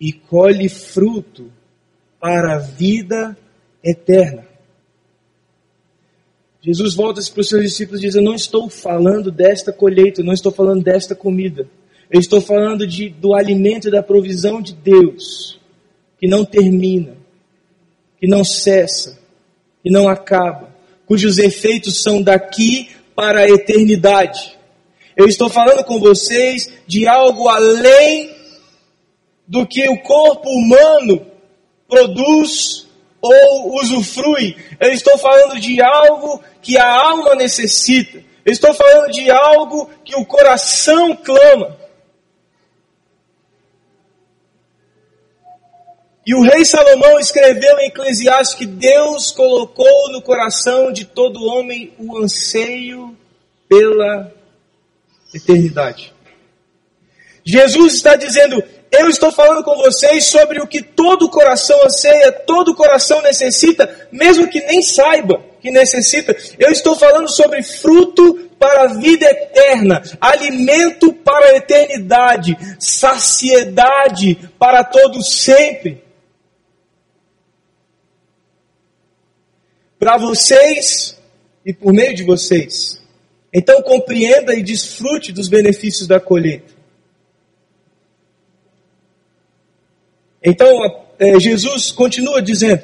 e 0.00 0.12
colhe 0.12 0.68
fruto 0.68 1.52
para 2.18 2.56
a 2.56 2.58
vida 2.58 3.36
eterna. 3.82 4.46
Jesus 6.62 6.94
volta 6.94 7.22
para 7.22 7.40
os 7.40 7.48
seus 7.48 7.62
discípulos 7.62 8.00
e 8.00 8.06
diz: 8.06 8.14
Eu 8.14 8.22
não 8.22 8.34
estou 8.34 8.68
falando 8.68 9.30
desta 9.30 9.72
colheita, 9.72 10.20
eu 10.20 10.24
não 10.24 10.34
estou 10.34 10.52
falando 10.52 10.82
desta 10.82 11.14
comida. 11.14 11.68
Eu 12.10 12.18
estou 12.18 12.40
falando 12.40 12.86
de, 12.86 13.08
do 13.08 13.34
alimento 13.34 13.86
e 13.86 13.90
da 13.90 14.02
provisão 14.02 14.60
de 14.60 14.74
Deus, 14.74 15.59
que 16.20 16.28
não 16.28 16.44
termina, 16.44 17.16
que 18.20 18.26
não 18.26 18.44
cessa, 18.44 19.18
que 19.82 19.90
não 19.90 20.06
acaba, 20.08 20.68
cujos 21.06 21.38
efeitos 21.38 22.02
são 22.02 22.20
daqui 22.20 22.90
para 23.16 23.40
a 23.40 23.48
eternidade. 23.48 24.58
Eu 25.16 25.26
estou 25.26 25.48
falando 25.48 25.82
com 25.84 25.98
vocês 25.98 26.70
de 26.86 27.08
algo 27.08 27.48
além 27.48 28.34
do 29.46 29.66
que 29.66 29.88
o 29.88 30.00
corpo 30.02 30.48
humano 30.48 31.26
produz 31.88 32.86
ou 33.20 33.80
usufrui. 33.80 34.56
Eu 34.78 34.92
estou 34.92 35.18
falando 35.18 35.58
de 35.58 35.82
algo 35.82 36.42
que 36.62 36.78
a 36.78 36.86
alma 36.86 37.34
necessita. 37.34 38.22
Eu 38.44 38.52
estou 38.52 38.72
falando 38.72 39.10
de 39.10 39.30
algo 39.30 39.90
que 40.04 40.14
o 40.16 40.24
coração 40.24 41.16
clama. 41.16 41.76
E 46.26 46.34
o 46.34 46.42
rei 46.42 46.64
Salomão 46.64 47.18
escreveu 47.18 47.78
em 47.78 47.86
Eclesiastes 47.86 48.56
que 48.56 48.66
Deus 48.66 49.30
colocou 49.30 50.12
no 50.12 50.20
coração 50.20 50.92
de 50.92 51.04
todo 51.04 51.44
homem 51.44 51.92
o 51.98 52.18
anseio 52.18 53.16
pela 53.68 54.32
eternidade. 55.34 56.12
Jesus 57.44 57.94
está 57.94 58.16
dizendo: 58.16 58.62
eu 58.90 59.08
estou 59.08 59.30
falando 59.30 59.62
com 59.62 59.76
vocês 59.76 60.26
sobre 60.26 60.60
o 60.60 60.66
que 60.66 60.82
todo 60.82 61.30
coração 61.30 61.84
anseia, 61.84 62.32
todo 62.32 62.74
coração 62.74 63.22
necessita, 63.22 64.08
mesmo 64.10 64.48
que 64.48 64.60
nem 64.60 64.82
saiba 64.82 65.40
que 65.60 65.70
necessita. 65.70 66.36
Eu 66.58 66.72
estou 66.72 66.96
falando 66.96 67.28
sobre 67.28 67.62
fruto 67.62 68.50
para 68.58 68.82
a 68.82 68.86
vida 68.94 69.26
eterna, 69.26 70.02
alimento 70.20 71.12
para 71.12 71.46
a 71.46 71.56
eternidade, 71.56 72.56
saciedade 72.78 74.36
para 74.58 74.82
todos 74.82 75.32
sempre. 75.34 76.09
Para 80.00 80.16
vocês 80.16 81.16
e 81.64 81.74
por 81.74 81.92
meio 81.92 82.14
de 82.14 82.24
vocês. 82.24 83.00
Então 83.52 83.82
compreenda 83.82 84.54
e 84.54 84.62
desfrute 84.62 85.30
dos 85.30 85.46
benefícios 85.46 86.08
da 86.08 86.18
colheita. 86.18 86.72
Então, 90.42 91.04
é, 91.18 91.38
Jesus 91.38 91.92
continua 91.92 92.40
dizendo: 92.40 92.82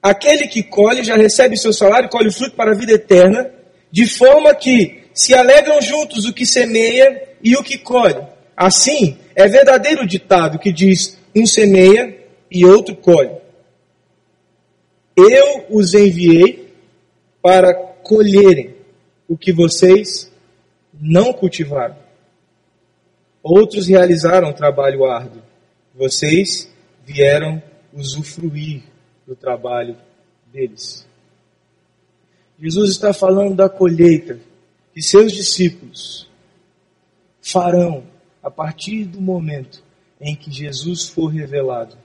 Aquele 0.00 0.46
que 0.46 0.62
colhe 0.62 1.02
já 1.02 1.16
recebe 1.16 1.56
seu 1.56 1.72
salário, 1.72 2.08
colhe 2.08 2.28
o 2.28 2.32
fruto 2.32 2.54
para 2.54 2.70
a 2.70 2.76
vida 2.76 2.92
eterna, 2.92 3.50
de 3.90 4.06
forma 4.06 4.54
que 4.54 5.02
se 5.12 5.34
alegram 5.34 5.82
juntos 5.82 6.24
o 6.24 6.32
que 6.32 6.46
semeia 6.46 7.28
e 7.42 7.56
o 7.56 7.64
que 7.64 7.78
colhe. 7.78 8.24
Assim, 8.56 9.18
é 9.34 9.48
verdadeiro 9.48 10.02
o 10.02 10.06
ditado 10.06 10.60
que 10.60 10.72
diz: 10.72 11.18
um 11.34 11.44
semeia 11.44 12.16
e 12.48 12.64
outro 12.64 12.94
colhe. 12.94 13.40
Eu 15.16 15.66
os 15.70 15.94
enviei 15.94 16.72
para 17.42 17.74
colherem 17.74 18.74
o 19.28 19.36
que 19.36 19.52
vocês 19.52 20.30
não 20.92 21.32
cultivaram. 21.32 21.96
Outros 23.42 23.86
realizaram 23.88 24.52
trabalho 24.52 25.04
árduo. 25.04 25.42
Vocês 25.94 26.70
vieram 27.04 27.62
usufruir 27.92 28.82
do 29.26 29.34
trabalho 29.34 29.96
deles. 30.52 31.06
Jesus 32.58 32.90
está 32.90 33.12
falando 33.12 33.54
da 33.54 33.68
colheita 33.68 34.38
que 34.92 35.00
seus 35.00 35.32
discípulos 35.32 36.28
farão 37.40 38.04
a 38.42 38.50
partir 38.50 39.04
do 39.04 39.20
momento 39.20 39.82
em 40.20 40.36
que 40.36 40.50
Jesus 40.50 41.08
for 41.08 41.28
revelado 41.28 41.96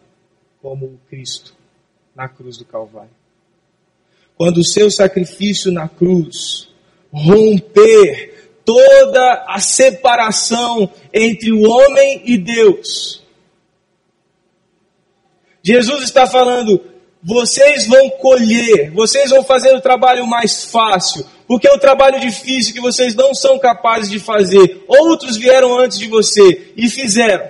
como 0.61 0.85
o 0.85 0.99
Cristo 1.09 1.53
na 2.15 2.29
cruz 2.29 2.57
do 2.57 2.65
Calvário. 2.65 3.09
Quando 4.37 4.57
o 4.59 4.63
seu 4.63 4.89
sacrifício 4.89 5.71
na 5.71 5.87
cruz 5.87 6.69
romper 7.11 8.35
toda 8.65 9.45
a 9.47 9.59
separação 9.59 10.89
entre 11.13 11.51
o 11.51 11.69
homem 11.69 12.23
e 12.25 12.37
Deus. 12.37 13.23
Jesus 15.63 16.03
está 16.03 16.27
falando: 16.27 16.81
vocês 17.23 17.87
vão 17.87 18.09
colher, 18.09 18.91
vocês 18.91 19.29
vão 19.29 19.43
fazer 19.43 19.73
o 19.75 19.81
trabalho 19.81 20.25
mais 20.25 20.65
fácil, 20.65 21.25
Porque 21.47 21.69
o 21.69 21.79
trabalho 21.79 22.19
difícil 22.19 22.73
que 22.73 22.81
vocês 22.81 23.13
não 23.15 23.33
são 23.33 23.59
capazes 23.59 24.09
de 24.09 24.19
fazer, 24.19 24.83
outros 24.87 25.37
vieram 25.37 25.77
antes 25.77 25.99
de 25.99 26.07
você 26.07 26.73
e 26.75 26.89
fizeram. 26.89 27.49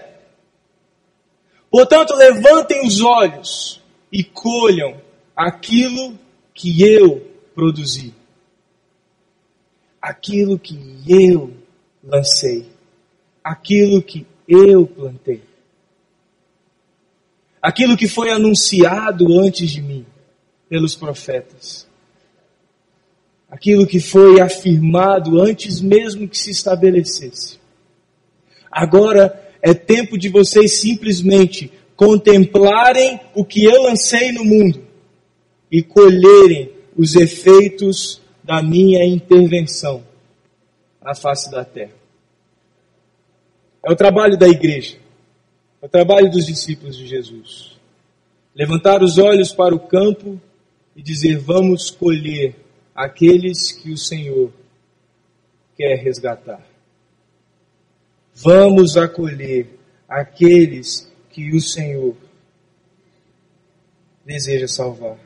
Portanto, 1.71 2.13
levantem 2.15 2.85
os 2.85 3.01
olhos 3.01 3.81
e 4.11 4.23
colham 4.23 5.01
aquilo 5.35 6.17
que 6.53 6.81
eu 6.81 7.19
produzi. 7.53 8.13
Aquilo 10.01 10.57
que 10.57 10.77
eu 11.07 11.53
lancei. 12.03 12.69
Aquilo 13.43 14.01
que 14.01 14.25
eu 14.47 14.85
plantei. 14.85 15.41
Aquilo 17.61 17.97
que 17.97 18.07
foi 18.07 18.29
anunciado 18.29 19.39
antes 19.39 19.71
de 19.71 19.81
mim 19.81 20.05
pelos 20.69 20.95
profetas. 20.95 21.87
Aquilo 23.49 23.87
que 23.87 23.99
foi 23.99 24.39
afirmado 24.39 25.41
antes 25.41 25.81
mesmo 25.81 26.27
que 26.27 26.37
se 26.37 26.51
estabelecesse. 26.51 27.59
Agora 28.71 29.41
é 29.61 29.73
tempo 29.73 30.17
de 30.17 30.29
vocês 30.29 30.79
simplesmente 30.79 31.71
contemplarem 31.95 33.19
o 33.33 33.45
que 33.45 33.63
eu 33.63 33.83
lancei 33.83 34.31
no 34.31 34.43
mundo 34.43 34.85
e 35.71 35.81
colherem 35.81 36.71
os 36.95 37.15
efeitos 37.15 38.21
da 38.43 38.61
minha 38.61 39.03
intervenção 39.03 40.03
na 41.01 41.15
face 41.15 41.49
da 41.51 41.63
terra. 41.63 41.93
É 43.83 43.91
o 43.91 43.95
trabalho 43.95 44.37
da 44.37 44.47
igreja, 44.47 44.97
é 45.81 45.85
o 45.85 45.89
trabalho 45.89 46.29
dos 46.29 46.45
discípulos 46.45 46.97
de 46.97 47.07
Jesus. 47.07 47.75
Levantar 48.55 49.03
os 49.03 49.17
olhos 49.17 49.51
para 49.51 49.75
o 49.75 49.79
campo 49.79 50.39
e 50.95 51.03
dizer: 51.03 51.37
vamos 51.37 51.91
colher 51.91 52.55
aqueles 52.95 53.71
que 53.71 53.91
o 53.91 53.97
Senhor 53.97 54.51
quer 55.77 55.95
resgatar. 55.97 56.65
Vamos 58.33 58.97
acolher 58.97 59.77
aqueles 60.07 61.11
que 61.35 61.53
o 61.53 61.59
Senhor 61.59 62.15
deseja 64.25 64.69
salvar. 64.69 65.19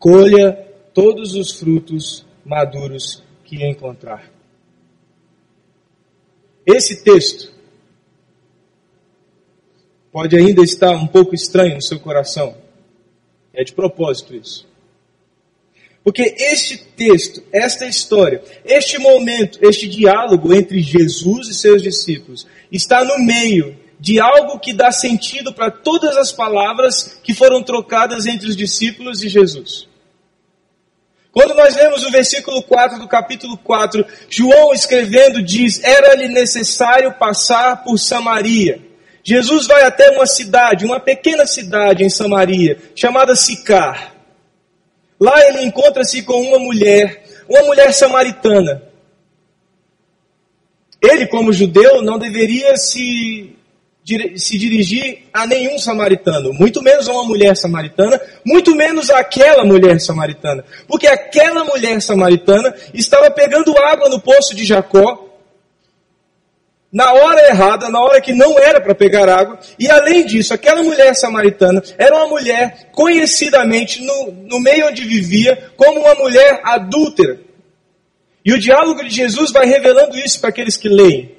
Colha 0.00 0.52
todos 0.92 1.36
os 1.36 1.52
frutos 1.52 2.26
maduros 2.44 3.22
que 3.44 3.64
encontrar. 3.64 4.32
Esse 6.66 7.04
texto 7.04 7.54
pode 10.10 10.36
ainda 10.36 10.60
estar 10.60 10.90
um 10.90 11.06
pouco 11.06 11.32
estranho 11.32 11.76
no 11.76 11.82
seu 11.82 12.00
coração. 12.00 12.56
É 13.52 13.62
de 13.62 13.72
propósito 13.72 14.34
isso. 14.34 14.66
Porque 16.02 16.34
este 16.36 16.78
texto, 16.96 17.44
esta 17.52 17.86
história, 17.86 18.42
este 18.64 18.98
momento, 18.98 19.60
este 19.62 19.86
diálogo 19.86 20.52
entre 20.52 20.80
Jesus 20.80 21.46
e 21.46 21.54
seus 21.54 21.80
discípulos 21.80 22.44
está 22.72 23.04
no 23.04 23.24
meio 23.24 23.83
de 23.98 24.20
algo 24.20 24.58
que 24.58 24.72
dá 24.72 24.90
sentido 24.90 25.52
para 25.52 25.70
todas 25.70 26.16
as 26.16 26.32
palavras 26.32 27.20
que 27.22 27.34
foram 27.34 27.62
trocadas 27.62 28.26
entre 28.26 28.48
os 28.48 28.56
discípulos 28.56 29.22
e 29.22 29.28
Jesus. 29.28 29.88
Quando 31.30 31.54
nós 31.54 31.74
vemos 31.74 32.04
o 32.04 32.10
versículo 32.10 32.62
4 32.62 33.00
do 33.00 33.08
capítulo 33.08 33.56
4, 33.58 34.06
João 34.28 34.72
escrevendo 34.72 35.42
diz: 35.42 35.82
Era-lhe 35.82 36.28
necessário 36.28 37.12
passar 37.14 37.82
por 37.82 37.98
Samaria. 37.98 38.80
Jesus 39.24 39.66
vai 39.66 39.82
até 39.82 40.10
uma 40.10 40.26
cidade, 40.26 40.84
uma 40.84 41.00
pequena 41.00 41.46
cidade 41.46 42.04
em 42.04 42.10
Samaria, 42.10 42.78
chamada 42.94 43.34
Sicar. 43.34 44.14
Lá 45.18 45.40
ele 45.48 45.62
encontra-se 45.62 46.22
com 46.22 46.40
uma 46.40 46.58
mulher, 46.58 47.24
uma 47.48 47.62
mulher 47.62 47.92
samaritana. 47.92 48.82
Ele, 51.00 51.26
como 51.26 51.52
judeu, 51.52 52.02
não 52.02 52.18
deveria 52.18 52.76
se, 52.76 53.56
se 54.36 54.58
dirigir 54.58 55.24
a 55.32 55.46
nenhum 55.46 55.78
samaritano, 55.78 56.52
muito 56.52 56.82
menos 56.82 57.08
a 57.08 57.12
uma 57.12 57.24
mulher 57.24 57.56
samaritana, 57.56 58.20
muito 58.44 58.74
menos 58.76 59.08
àquela 59.08 59.64
mulher 59.64 59.98
samaritana, 59.98 60.62
porque 60.86 61.06
aquela 61.06 61.64
mulher 61.64 62.00
samaritana 62.02 62.74
estava 62.92 63.30
pegando 63.30 63.76
água 63.78 64.10
no 64.10 64.20
poço 64.20 64.54
de 64.54 64.64
Jacó, 64.64 65.24
na 66.92 67.12
hora 67.12 67.48
errada, 67.48 67.88
na 67.88 68.00
hora 68.00 68.20
que 68.20 68.32
não 68.32 68.56
era 68.56 68.80
para 68.80 68.94
pegar 68.94 69.28
água. 69.28 69.58
E 69.76 69.90
além 69.90 70.24
disso, 70.24 70.54
aquela 70.54 70.80
mulher 70.80 71.12
samaritana 71.16 71.82
era 71.98 72.14
uma 72.14 72.28
mulher 72.28 72.90
conhecidamente 72.92 74.00
no, 74.00 74.30
no 74.30 74.60
meio 74.60 74.86
onde 74.86 75.02
vivia 75.02 75.72
como 75.76 75.98
uma 75.98 76.14
mulher 76.14 76.60
adúltera. 76.62 77.40
E 78.44 78.52
o 78.52 78.60
diálogo 78.60 79.02
de 79.02 79.10
Jesus 79.10 79.50
vai 79.50 79.66
revelando 79.66 80.16
isso 80.16 80.38
para 80.40 80.50
aqueles 80.50 80.76
que 80.76 80.88
leem. 80.88 81.33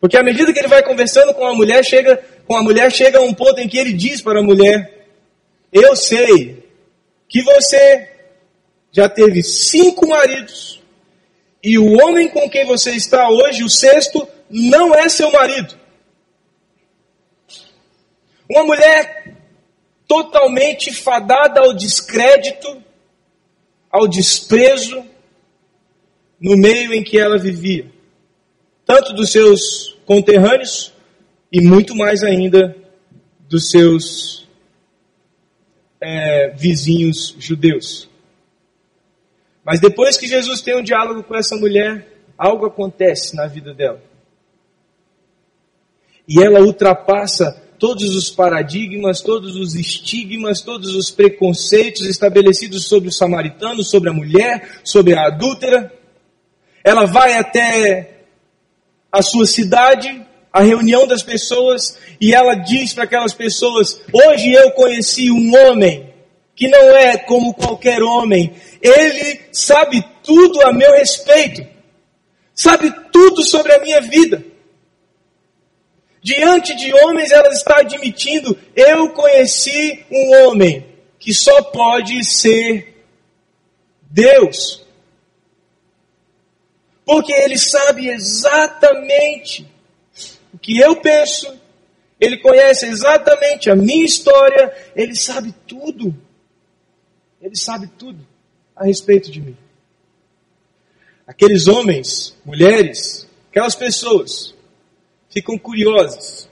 Porque 0.00 0.16
à 0.16 0.22
medida 0.22 0.52
que 0.52 0.58
ele 0.58 0.68
vai 0.68 0.82
conversando 0.82 1.32
com 1.34 1.46
a 1.46 1.54
mulher, 1.54 1.84
chega 1.84 2.22
com 2.46 2.56
a 2.56 2.62
mulher 2.62 2.92
chega 2.92 3.18
a 3.18 3.22
um 3.22 3.34
ponto 3.34 3.58
em 3.58 3.68
que 3.68 3.78
ele 3.78 3.92
diz 3.92 4.20
para 4.20 4.40
a 4.40 4.42
mulher: 4.42 5.06
"Eu 5.72 5.96
sei 5.96 6.64
que 7.28 7.42
você 7.42 8.08
já 8.92 9.08
teve 9.08 9.42
cinco 9.42 10.06
maridos 10.08 10.80
e 11.62 11.78
o 11.78 12.00
homem 12.00 12.28
com 12.28 12.48
quem 12.48 12.64
você 12.64 12.92
está 12.92 13.28
hoje, 13.28 13.64
o 13.64 13.68
sexto, 13.68 14.28
não 14.48 14.94
é 14.94 15.08
seu 15.08 15.30
marido. 15.32 15.74
Uma 18.48 18.62
mulher 18.62 19.34
totalmente 20.06 20.92
fadada 20.92 21.60
ao 21.60 21.74
descrédito, 21.74 22.80
ao 23.90 24.06
desprezo, 24.06 25.04
no 26.40 26.56
meio 26.56 26.94
em 26.94 27.02
que 27.02 27.18
ela 27.18 27.38
vivia, 27.38 27.90
tanto 28.86 29.12
dos 29.12 29.32
seus 29.32 29.98
conterrâneos 30.06 30.94
e 31.52 31.60
muito 31.60 31.94
mais 31.94 32.22
ainda 32.22 32.74
dos 33.48 33.70
seus 33.70 34.46
é, 36.00 36.50
vizinhos 36.50 37.34
judeus. 37.38 38.08
Mas 39.64 39.80
depois 39.80 40.16
que 40.16 40.28
Jesus 40.28 40.60
tem 40.60 40.76
um 40.76 40.82
diálogo 40.82 41.24
com 41.24 41.34
essa 41.34 41.56
mulher, 41.56 42.06
algo 42.38 42.66
acontece 42.66 43.34
na 43.34 43.48
vida 43.48 43.74
dela. 43.74 44.00
E 46.28 46.40
ela 46.40 46.60
ultrapassa 46.60 47.62
todos 47.78 48.14
os 48.14 48.30
paradigmas, 48.30 49.20
todos 49.20 49.56
os 49.56 49.74
estigmas, 49.74 50.62
todos 50.62 50.94
os 50.94 51.10
preconceitos 51.10 52.06
estabelecidos 52.06 52.86
sobre 52.86 53.08
o 53.08 53.12
samaritano, 53.12 53.82
sobre 53.82 54.10
a 54.10 54.12
mulher, 54.12 54.80
sobre 54.84 55.14
a 55.14 55.26
adúltera. 55.26 55.92
Ela 56.84 57.04
vai 57.04 57.34
até 57.34 58.15
a 59.10 59.22
sua 59.22 59.46
cidade, 59.46 60.26
a 60.52 60.62
reunião 60.62 61.06
das 61.06 61.22
pessoas, 61.22 61.98
e 62.20 62.34
ela 62.34 62.54
diz 62.54 62.92
para 62.92 63.04
aquelas 63.04 63.34
pessoas: 63.34 64.00
Hoje 64.12 64.52
eu 64.52 64.70
conheci 64.72 65.30
um 65.30 65.54
homem 65.54 66.12
que 66.54 66.68
não 66.68 66.96
é 66.96 67.18
como 67.18 67.52
qualquer 67.52 68.02
homem, 68.02 68.54
ele 68.80 69.40
sabe 69.52 70.02
tudo 70.22 70.62
a 70.62 70.72
meu 70.72 70.92
respeito, 70.92 71.66
sabe 72.54 72.92
tudo 73.12 73.42
sobre 73.42 73.72
a 73.72 73.80
minha 73.80 74.00
vida. 74.00 74.42
Diante 76.22 76.74
de 76.74 76.92
homens, 76.92 77.30
ela 77.30 77.48
está 77.48 77.80
admitindo: 77.80 78.58
eu 78.74 79.10
conheci 79.10 80.04
um 80.10 80.34
homem 80.34 80.84
que 81.18 81.34
só 81.34 81.62
pode 81.62 82.24
ser 82.24 83.04
Deus. 84.10 84.85
Porque 87.06 87.32
ele 87.32 87.56
sabe 87.56 88.08
exatamente 88.08 89.64
o 90.52 90.58
que 90.58 90.76
eu 90.76 90.96
penso, 90.96 91.56
ele 92.20 92.38
conhece 92.38 92.86
exatamente 92.86 93.70
a 93.70 93.76
minha 93.76 94.04
história, 94.04 94.74
ele 94.96 95.14
sabe 95.14 95.54
tudo. 95.68 96.12
Ele 97.40 97.54
sabe 97.54 97.86
tudo 97.96 98.26
a 98.74 98.84
respeito 98.84 99.30
de 99.30 99.40
mim. 99.40 99.56
Aqueles 101.26 101.68
homens, 101.68 102.36
mulheres, 102.44 103.28
aquelas 103.50 103.76
pessoas 103.76 104.52
ficam 105.30 105.56
curiosas. 105.56 106.48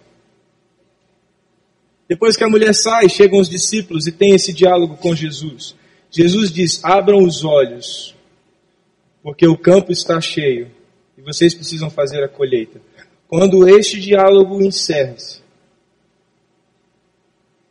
Depois 2.08 2.36
que 2.36 2.44
a 2.44 2.48
mulher 2.48 2.74
sai, 2.74 3.08
chegam 3.08 3.40
os 3.40 3.48
discípulos 3.48 4.06
e 4.06 4.12
tem 4.12 4.34
esse 4.34 4.52
diálogo 4.52 4.96
com 4.98 5.16
Jesus. 5.16 5.74
Jesus 6.10 6.52
diz: 6.52 6.84
abram 6.84 7.24
os 7.24 7.44
olhos, 7.44 8.13
porque 9.24 9.46
o 9.48 9.56
campo 9.56 9.90
está 9.90 10.20
cheio 10.20 10.70
e 11.16 11.22
vocês 11.22 11.54
precisam 11.54 11.88
fazer 11.88 12.22
a 12.22 12.28
colheita. 12.28 12.78
Quando 13.26 13.66
este 13.66 13.98
diálogo 13.98 14.62
encerra-se, 14.62 15.40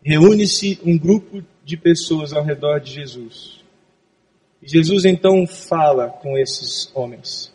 reúne-se 0.04 0.80
um 0.84 0.98
grupo 0.98 1.44
de 1.64 1.78
pessoas 1.78 2.34
ao 2.34 2.44
redor 2.44 2.80
de 2.80 2.92
Jesus. 2.92 3.64
E 4.64 4.68
Jesus 4.68 5.06
então 5.06 5.46
fala 5.46 6.10
com 6.10 6.36
esses 6.36 6.90
homens. 6.96 7.54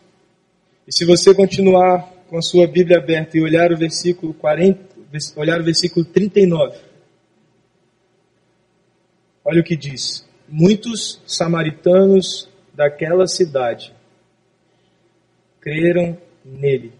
E 0.87 0.95
se 0.95 1.03
você 1.03 1.35
continuar 1.35 2.09
com 2.29 2.37
a 2.37 2.41
sua 2.41 2.65
Bíblia 2.65 2.99
aberta 2.99 3.37
e 3.37 3.43
olhar 3.43 3.73
o 3.73 3.77
versículo 3.77 4.33
40, 4.33 4.79
olhar 5.35 5.59
o 5.59 5.63
versículo 5.65 6.05
39, 6.05 6.77
olha 9.43 9.59
o 9.59 9.63
que 9.63 9.75
diz. 9.75 10.25
muitos 10.47 11.21
samaritanos 11.27 12.48
daquela 12.79 13.27
cidade 13.27 13.93
creram 15.59 16.17
nele 16.45 16.93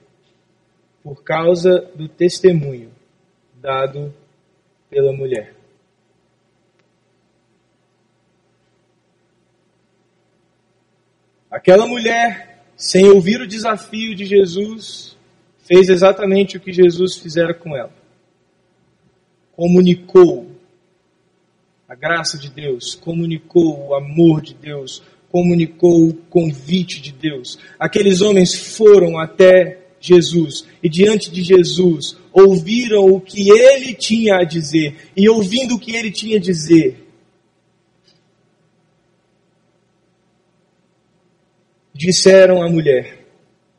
por 1.01 1.23
causa 1.23 1.79
do 1.95 2.09
testemunho 2.09 2.91
dado 3.53 4.13
pela 4.89 5.13
mulher. 5.13 5.55
Aquela 11.49 11.87
mulher, 11.87 12.65
sem 12.75 13.07
ouvir 13.07 13.39
o 13.39 13.47
desafio 13.47 14.13
de 14.13 14.25
Jesus, 14.25 15.17
fez 15.59 15.87
exatamente 15.87 16.57
o 16.57 16.59
que 16.59 16.73
Jesus 16.73 17.15
fizera 17.15 17.53
com 17.53 17.73
ela. 17.73 17.93
Comunicou 19.53 20.51
a 21.87 21.95
graça 21.95 22.37
de 22.37 22.49
Deus, 22.49 22.95
comunicou 22.95 23.87
o 23.87 23.95
amor 23.95 24.41
de 24.41 24.53
Deus, 24.53 25.01
comunicou 25.31 26.09
o 26.09 26.13
convite 26.13 27.01
de 27.01 27.11
Deus. 27.11 27.59
Aqueles 27.79 28.21
homens 28.21 28.55
foram 28.55 29.17
até 29.17 29.79
Jesus 29.99 30.65
e 30.81 30.89
diante 30.89 31.29
de 31.29 31.43
Jesus 31.43 32.17
ouviram 32.31 33.05
o 33.05 33.19
que 33.19 33.49
ele 33.49 33.93
tinha 33.93 34.37
a 34.37 34.43
dizer 34.43 34.95
e 35.15 35.27
ouvindo 35.29 35.75
o 35.75 35.79
que 35.79 35.95
ele 35.95 36.11
tinha 36.11 36.37
a 36.37 36.41
dizer, 36.41 37.05
disseram 41.93 42.61
à 42.61 42.69
mulher, 42.69 43.25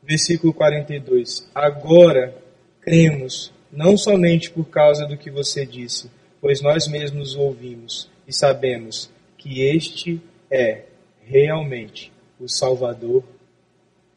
versículo 0.03 0.53
42, 0.53 1.49
agora 1.55 2.35
cremos, 2.79 3.51
não 3.71 3.97
somente 3.97 4.51
por 4.51 4.65
causa 4.65 5.07
do 5.07 5.17
que 5.17 5.31
você 5.31 5.65
disse, 5.65 6.11
pois 6.39 6.61
nós 6.61 6.87
mesmos 6.87 7.35
ouvimos 7.35 8.09
e 8.27 8.33
sabemos 8.33 9.09
que 9.37 9.61
este 9.61 10.21
é 10.51 10.83
realmente 11.31 12.11
o 12.37 12.49
Salvador 12.49 13.23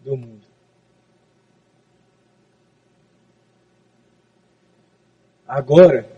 do 0.00 0.16
mundo. 0.16 0.42
Agora, 5.46 6.10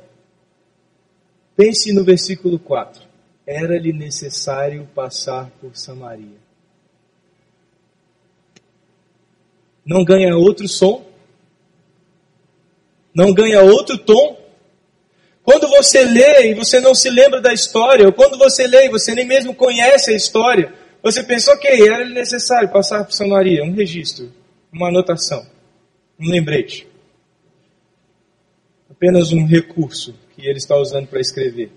pense 1.55 1.93
no 1.93 2.03
versículo 2.03 2.59
4. 2.59 3.03
Era-lhe 3.47 3.93
necessário 3.93 4.89
passar 4.95 5.51
por 5.61 5.77
Samaria. 5.77 6.39
Não 9.85 10.03
ganha 10.03 10.35
outro 10.37 10.67
som? 10.67 11.05
Não 13.15 13.33
ganha 13.35 13.63
outro 13.63 13.99
tom? 13.99 14.41
Quando 15.43 15.69
você 15.69 16.05
lê 16.05 16.51
e 16.51 16.55
você 16.55 16.81
não 16.81 16.95
se 16.95 17.09
lembra 17.09 17.41
da 17.41 17.53
história, 17.53 18.07
ou 18.07 18.13
quando 18.13 18.37
você 18.37 18.67
lê 18.67 18.87
e 18.87 18.89
você 18.89 19.15
nem 19.15 19.25
mesmo 19.25 19.55
conhece 19.55 20.11
a 20.11 20.17
história, 20.17 20.86
você 21.07 21.23
pensa, 21.23 21.53
ok, 21.53 21.89
era 21.89 22.05
necessário 22.05 22.69
passar 22.69 23.05
por 23.05 23.13
Samaria, 23.13 23.63
um 23.63 23.73
registro, 23.73 24.29
uma 24.73 24.89
anotação, 24.89 25.47
um 26.19 26.29
lembrete. 26.29 26.85
Apenas 28.91 29.31
um 29.31 29.47
recurso 29.47 30.17
que 30.35 30.45
ele 30.45 30.59
está 30.59 30.77
usando 30.77 31.07
para 31.07 31.21
escrever. 31.21 31.71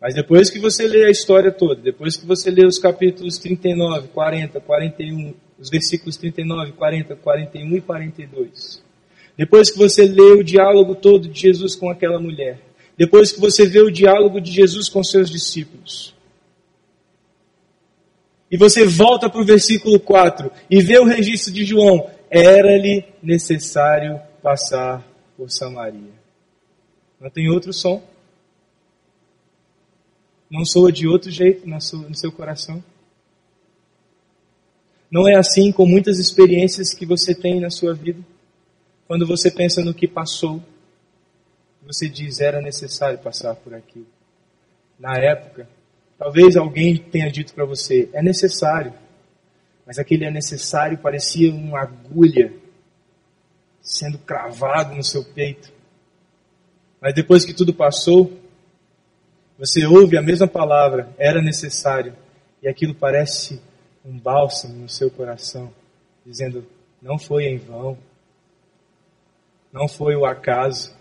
Mas 0.00 0.16
depois 0.16 0.50
que 0.50 0.58
você 0.58 0.88
lê 0.88 1.04
a 1.04 1.10
história 1.10 1.52
toda, 1.52 1.80
depois 1.80 2.16
que 2.16 2.26
você 2.26 2.50
lê 2.50 2.66
os 2.66 2.76
capítulos 2.76 3.38
39, 3.38 4.08
40, 4.08 4.60
41, 4.60 5.32
os 5.56 5.70
versículos 5.70 6.16
39, 6.16 6.72
40, 6.72 7.14
41 7.14 7.76
e 7.76 7.80
42. 7.80 8.82
Depois 9.38 9.70
que 9.70 9.78
você 9.78 10.06
lê 10.06 10.32
o 10.32 10.42
diálogo 10.42 10.96
todo 10.96 11.28
de 11.28 11.40
Jesus 11.40 11.76
com 11.76 11.88
aquela 11.88 12.18
mulher. 12.18 12.58
Depois 12.98 13.30
que 13.30 13.38
você 13.38 13.64
vê 13.64 13.80
o 13.80 13.92
diálogo 13.92 14.40
de 14.40 14.50
Jesus 14.50 14.88
com 14.88 15.04
seus 15.04 15.30
discípulos. 15.30 16.18
E 18.50 18.56
você 18.56 18.84
volta 18.84 19.30
para 19.30 19.40
o 19.40 19.44
versículo 19.44 20.00
4 20.00 20.50
e 20.68 20.82
vê 20.82 20.98
o 20.98 21.04
registro 21.04 21.52
de 21.52 21.64
João. 21.64 22.10
Era-lhe 22.28 23.04
necessário 23.22 24.20
passar 24.42 25.06
por 25.36 25.50
Samaria. 25.50 26.12
Não 27.20 27.30
tem 27.30 27.48
outro 27.48 27.72
som? 27.72 28.02
Não 30.50 30.64
soa 30.64 30.90
de 30.90 31.06
outro 31.06 31.30
jeito 31.30 31.68
no 31.68 32.14
seu 32.14 32.32
coração? 32.32 32.82
Não 35.10 35.28
é 35.28 35.36
assim 35.36 35.70
com 35.70 35.86
muitas 35.86 36.18
experiências 36.18 36.92
que 36.94 37.06
você 37.06 37.34
tem 37.34 37.60
na 37.60 37.70
sua 37.70 37.94
vida? 37.94 38.24
Quando 39.06 39.26
você 39.26 39.50
pensa 39.50 39.84
no 39.84 39.94
que 39.94 40.08
passou, 40.08 40.62
você 41.84 42.08
diz 42.08 42.40
era 42.40 42.60
necessário 42.60 43.18
passar 43.18 43.54
por 43.54 43.74
aquilo. 43.74 44.06
Na 44.98 45.16
época, 45.16 45.68
talvez 46.20 46.54
alguém 46.54 46.98
tenha 46.98 47.30
dito 47.30 47.54
para 47.54 47.64
você 47.64 48.10
é 48.12 48.22
necessário, 48.22 48.92
mas 49.86 49.98
aquele 49.98 50.26
é 50.26 50.30
necessário 50.30 50.98
parecia 50.98 51.50
uma 51.50 51.80
agulha 51.80 52.52
sendo 53.80 54.18
cravado 54.18 54.94
no 54.94 55.02
seu 55.02 55.24
peito. 55.24 55.72
Mas 57.00 57.14
depois 57.14 57.46
que 57.46 57.54
tudo 57.54 57.72
passou, 57.72 58.38
você 59.58 59.86
ouve 59.86 60.18
a 60.18 60.22
mesma 60.22 60.46
palavra, 60.46 61.08
era 61.16 61.40
necessário, 61.40 62.14
e 62.62 62.68
aquilo 62.68 62.94
parece 62.94 63.58
um 64.04 64.18
bálsamo 64.18 64.74
no 64.74 64.90
seu 64.90 65.10
coração, 65.10 65.72
dizendo: 66.24 66.66
não 67.00 67.18
foi 67.18 67.44
em 67.44 67.56
vão, 67.56 67.96
não 69.72 69.88
foi 69.88 70.14
o 70.16 70.26
acaso, 70.26 70.94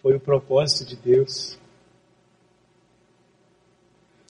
foi 0.00 0.14
o 0.14 0.20
propósito 0.20 0.88
de 0.88 0.94
Deus. 0.94 1.57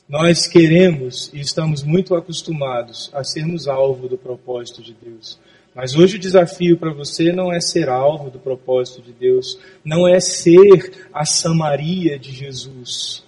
Nós 0.09 0.47
queremos 0.47 1.31
e 1.35 1.41
estamos 1.41 1.83
muito 1.83 2.15
acostumados 2.15 3.11
a 3.13 3.23
sermos 3.23 3.69
alvo 3.69 4.09
do 4.09 4.17
propósito 4.17 4.83
de 4.83 4.95
Deus. 4.95 5.39
Mas 5.75 5.95
hoje 5.95 6.17
o 6.17 6.19
desafio 6.19 6.79
para 6.79 6.95
você 6.95 7.31
não 7.31 7.53
é 7.53 7.61
ser 7.61 7.91
alvo 7.91 8.31
do 8.31 8.39
propósito 8.39 9.03
de 9.03 9.13
Deus, 9.13 9.59
não 9.85 10.09
é 10.09 10.19
ser 10.19 11.09
a 11.13 11.27
Samaria 11.27 12.19
de 12.19 12.33
Jesus. 12.33 13.23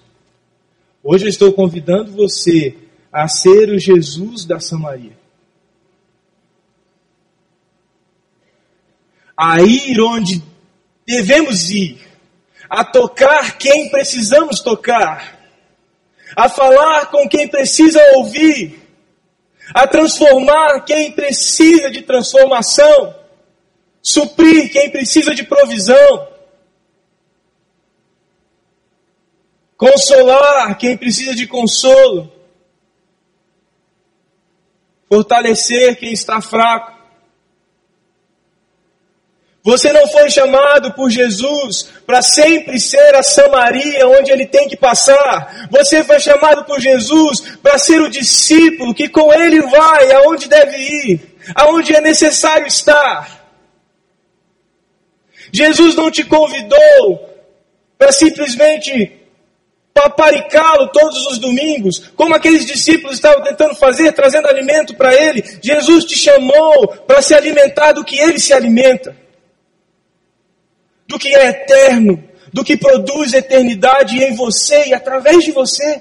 Hoje 1.04 1.26
eu 1.26 1.28
estou 1.28 1.52
convidando 1.52 2.12
você 2.12 2.74
a 3.12 3.28
ser 3.28 3.68
o 3.68 3.78
Jesus 3.78 4.46
da 4.46 4.58
Samaria. 4.58 5.18
A 9.36 9.60
ir 9.60 10.00
onde 10.00 10.42
devemos 11.06 11.70
ir, 11.70 12.00
a 12.70 12.82
tocar 12.84 13.58
quem 13.58 13.90
precisamos 13.90 14.60
tocar, 14.60 15.39
a 16.36 16.48
falar 16.48 17.06
com 17.06 17.28
quem 17.28 17.48
precisa 17.48 18.00
ouvir, 18.16 18.80
a 19.74 19.86
transformar 19.86 20.80
quem 20.80 21.12
precisa 21.12 21.90
de 21.90 22.02
transformação, 22.02 23.14
suprir 24.02 24.70
quem 24.72 24.90
precisa 24.90 25.34
de 25.34 25.44
provisão, 25.44 26.28
consolar 29.76 30.76
quem 30.76 30.96
precisa 30.96 31.34
de 31.34 31.46
consolo 31.46 32.40
fortalecer 35.10 35.96
quem 35.96 36.12
está 36.12 36.40
fraco. 36.40 36.99
Você 39.62 39.92
não 39.92 40.06
foi 40.08 40.30
chamado 40.30 40.92
por 40.94 41.10
Jesus 41.10 41.86
para 42.06 42.22
sempre 42.22 42.80
ser 42.80 43.14
a 43.14 43.22
Samaria 43.22 44.08
onde 44.08 44.30
ele 44.30 44.46
tem 44.46 44.66
que 44.66 44.76
passar. 44.76 45.68
Você 45.70 46.02
foi 46.02 46.18
chamado 46.18 46.64
por 46.64 46.80
Jesus 46.80 47.40
para 47.62 47.76
ser 47.76 48.00
o 48.00 48.10
discípulo 48.10 48.94
que 48.94 49.08
com 49.08 49.32
ele 49.32 49.60
vai 49.60 50.12
aonde 50.12 50.48
deve 50.48 50.76
ir, 50.76 51.36
aonde 51.54 51.94
é 51.94 52.00
necessário 52.00 52.66
estar. 52.66 53.38
Jesus 55.52 55.94
não 55.94 56.10
te 56.10 56.24
convidou 56.24 57.28
para 57.98 58.12
simplesmente 58.12 59.20
paparicá-lo 59.92 60.88
todos 60.88 61.26
os 61.26 61.38
domingos, 61.38 62.10
como 62.16 62.34
aqueles 62.34 62.64
discípulos 62.64 63.16
estavam 63.16 63.42
tentando 63.42 63.74
fazer, 63.74 64.12
trazendo 64.12 64.48
alimento 64.48 64.94
para 64.94 65.14
ele. 65.14 65.44
Jesus 65.62 66.04
te 66.04 66.16
chamou 66.16 66.88
para 67.06 67.20
se 67.20 67.34
alimentar 67.34 67.92
do 67.92 68.04
que 68.04 68.18
ele 68.18 68.38
se 68.38 68.54
alimenta, 68.54 69.14
do 71.10 71.18
que 71.18 71.34
é 71.34 71.48
eterno, 71.48 72.22
do 72.52 72.62
que 72.62 72.76
produz 72.76 73.34
eternidade 73.34 74.22
em 74.22 74.32
você 74.36 74.86
e 74.86 74.94
através 74.94 75.44
de 75.44 75.50
você. 75.50 76.00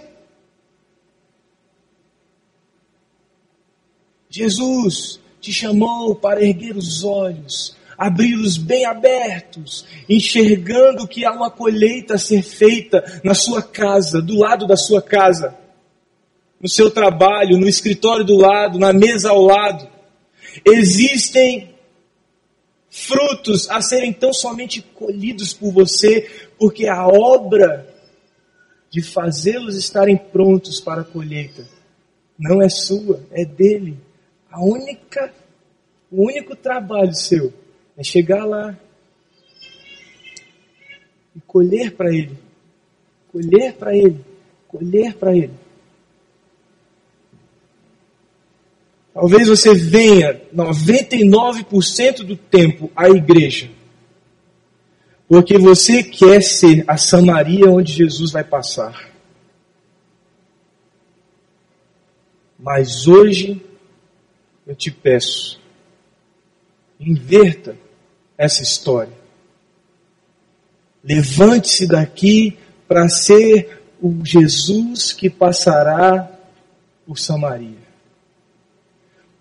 Jesus 4.30 5.20
te 5.42 5.52
chamou 5.52 6.14
para 6.14 6.44
erguer 6.44 6.78
os 6.78 7.04
olhos 7.04 7.76
abri-los 7.98 8.58
bem 8.58 8.86
abertos, 8.86 9.86
enxergando 10.08 11.06
que 11.06 11.26
há 11.26 11.34
uma 11.34 11.52
colheita 11.52 12.14
a 12.14 12.18
ser 12.18 12.42
feita 12.42 13.04
na 13.26 13.34
sua 13.34 13.62
casa, 13.62 14.22
do 14.22 14.40
lado 14.40 14.66
da 14.66 14.78
sua 14.78 15.02
casa, 15.02 15.54
no 16.62 16.70
seu 16.70 16.90
trabalho, 16.90 17.58
no 17.58 17.68
escritório 17.68 18.24
do 18.24 18.38
lado, 18.38 18.80
na 18.80 18.94
mesa 18.94 19.32
ao 19.32 19.42
lado. 19.42 19.86
Existem 20.66 21.76
frutos 23.00 23.70
a 23.70 23.82
serem 23.82 24.14
tão 24.14 24.34
somente 24.34 24.82
colhidos 24.82 25.54
por 25.54 25.72
você, 25.72 26.30
porque 26.58 26.88
a 26.88 27.08
obra 27.08 27.88
de 28.90 29.02
fazê-los 29.02 29.76
estarem 29.76 30.18
prontos 30.18 30.80
para 30.82 31.02
a 31.02 31.06
colheita, 31.06 31.66
não 32.38 32.62
é 32.62 32.70
sua, 32.70 33.22
é 33.32 33.46
dele. 33.46 33.98
A 34.52 34.64
única, 34.64 35.34
o 36.12 36.26
único 36.26 36.56
trabalho 36.56 37.14
seu 37.14 37.54
é 37.98 38.04
chegar 38.04 38.46
lá 38.46 38.78
e 41.36 41.40
colher 41.42 41.92
para 41.96 42.14
ele, 42.14 42.38
colher 43.32 43.74
para 43.74 43.96
ele, 43.96 44.20
colher 44.68 45.14
para 45.16 45.36
ele. 45.36 45.69
Talvez 49.20 49.50
você 49.50 49.76
venha 49.76 50.42
99% 50.56 52.24
do 52.24 52.38
tempo 52.38 52.90
à 52.96 53.10
igreja, 53.10 53.70
porque 55.28 55.58
você 55.58 56.02
quer 56.02 56.42
ser 56.42 56.86
a 56.88 56.96
Samaria 56.96 57.70
onde 57.70 57.92
Jesus 57.92 58.32
vai 58.32 58.46
passar. 58.46 59.12
Mas 62.58 63.10
hoje 63.10 63.62
eu 64.66 64.74
te 64.74 64.90
peço, 64.90 65.60
inverta 66.98 67.76
essa 68.38 68.64
história. 68.64 69.20
Levante-se 71.04 71.86
daqui 71.86 72.58
para 72.88 73.10
ser 73.10 73.82
o 74.02 74.24
Jesus 74.24 75.12
que 75.12 75.30
passará 75.30 76.32
por 77.06 77.20
Samaria 77.20 77.89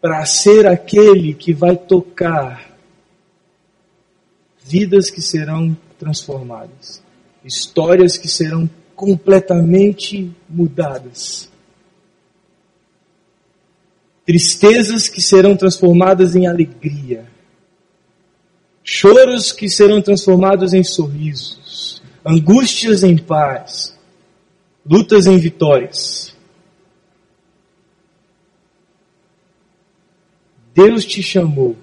para 0.00 0.24
ser 0.24 0.66
aquele 0.66 1.34
que 1.34 1.52
vai 1.52 1.76
tocar 1.76 2.68
vidas 4.64 5.10
que 5.10 5.20
serão 5.20 5.76
transformadas, 5.98 7.02
histórias 7.44 8.16
que 8.16 8.28
serão 8.28 8.68
completamente 8.94 10.30
mudadas, 10.48 11.50
tristezas 14.26 15.08
que 15.08 15.22
serão 15.22 15.56
transformadas 15.56 16.36
em 16.36 16.46
alegria, 16.46 17.26
choros 18.84 19.52
que 19.52 19.68
serão 19.68 20.02
transformados 20.02 20.74
em 20.74 20.84
sorrisos, 20.84 22.02
angústias 22.24 23.02
em 23.02 23.16
paz, 23.16 23.96
lutas 24.84 25.26
em 25.26 25.38
vitórias. 25.38 26.36
Deus 30.78 31.04
te 31.04 31.20
chamou 31.24 31.76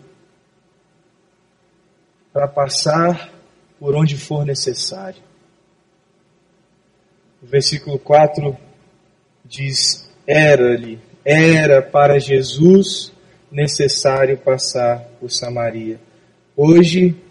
para 2.31 2.47
passar 2.47 3.29
por 3.77 3.93
onde 3.93 4.15
for 4.15 4.45
necessário. 4.45 5.21
O 7.43 7.45
versículo 7.45 7.99
4 7.99 8.57
diz: 9.43 10.09
Era-lhe, 10.25 10.97
era 11.25 11.81
para 11.81 12.19
Jesus 12.19 13.11
necessário 13.51 14.37
passar 14.37 15.03
por 15.19 15.29
Samaria. 15.29 15.99
Hoje, 16.55 17.21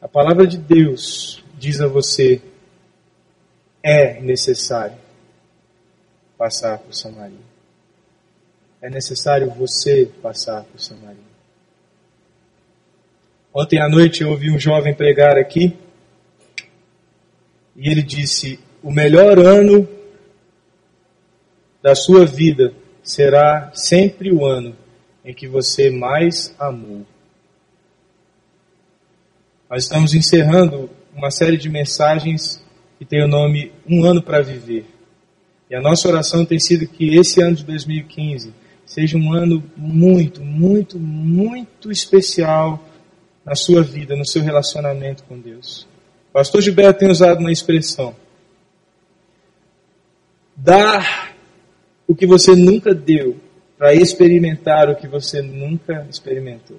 a 0.00 0.06
palavra 0.06 0.46
de 0.46 0.58
Deus 0.58 1.44
diz 1.58 1.80
a 1.80 1.88
você: 1.88 2.40
é 3.82 4.20
necessário 4.20 4.96
passar 6.38 6.78
por 6.78 6.94
Samaria 6.94 7.53
é 8.84 8.90
necessário 8.90 9.48
você 9.48 10.10
passar 10.20 10.62
por 10.64 10.78
Samaria. 10.78 11.16
Ontem 13.54 13.80
à 13.80 13.88
noite 13.88 14.20
eu 14.22 14.28
ouvi 14.28 14.50
um 14.50 14.58
jovem 14.58 14.94
pregar 14.94 15.38
aqui 15.38 15.74
e 17.74 17.88
ele 17.88 18.02
disse: 18.02 18.60
O 18.82 18.90
melhor 18.92 19.38
ano 19.38 19.88
da 21.82 21.94
sua 21.94 22.26
vida 22.26 22.74
será 23.02 23.72
sempre 23.72 24.30
o 24.30 24.44
ano 24.44 24.76
em 25.24 25.32
que 25.32 25.48
você 25.48 25.88
mais 25.88 26.54
amou. 26.58 27.06
Nós 29.70 29.84
estamos 29.84 30.12
encerrando 30.12 30.90
uma 31.14 31.30
série 31.30 31.56
de 31.56 31.70
mensagens 31.70 32.62
que 32.98 33.06
tem 33.06 33.24
o 33.24 33.28
nome 33.28 33.72
Um 33.88 34.04
Ano 34.04 34.22
para 34.22 34.42
Viver. 34.42 34.84
E 35.70 35.74
a 35.74 35.80
nossa 35.80 36.06
oração 36.06 36.44
tem 36.44 36.60
sido 36.60 36.86
que 36.86 37.16
esse 37.16 37.40
ano 37.40 37.56
de 37.56 37.64
2015 37.64 38.63
seja 38.86 39.16
um 39.16 39.32
ano 39.32 39.62
muito, 39.76 40.42
muito, 40.42 40.98
muito 40.98 41.90
especial 41.90 42.82
na 43.44 43.54
sua 43.54 43.82
vida, 43.82 44.16
no 44.16 44.26
seu 44.26 44.42
relacionamento 44.42 45.24
com 45.24 45.38
Deus. 45.38 45.86
Pastor 46.32 46.60
Gilberto 46.62 47.00
tem 47.00 47.10
usado 47.10 47.40
uma 47.40 47.52
expressão: 47.52 48.14
dar 50.56 51.34
o 52.06 52.14
que 52.14 52.26
você 52.26 52.54
nunca 52.54 52.94
deu 52.94 53.40
para 53.78 53.94
experimentar 53.94 54.88
o 54.88 54.96
que 54.96 55.08
você 55.08 55.42
nunca 55.42 56.06
experimentou. 56.08 56.78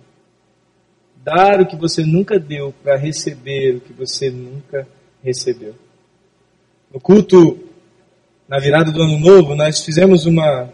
Dar 1.23 1.61
o 1.61 1.65
que 1.65 1.75
você 1.75 2.03
nunca 2.03 2.39
deu 2.39 2.73
para 2.83 2.97
receber 2.97 3.75
o 3.75 3.81
que 3.81 3.93
você 3.93 4.29
nunca 4.29 4.87
recebeu. 5.23 5.75
No 6.93 6.99
culto, 6.99 7.59
na 8.47 8.59
virada 8.59 8.91
do 8.91 9.01
ano 9.01 9.19
novo, 9.19 9.55
nós 9.55 9.83
fizemos 9.83 10.25
uma 10.25 10.71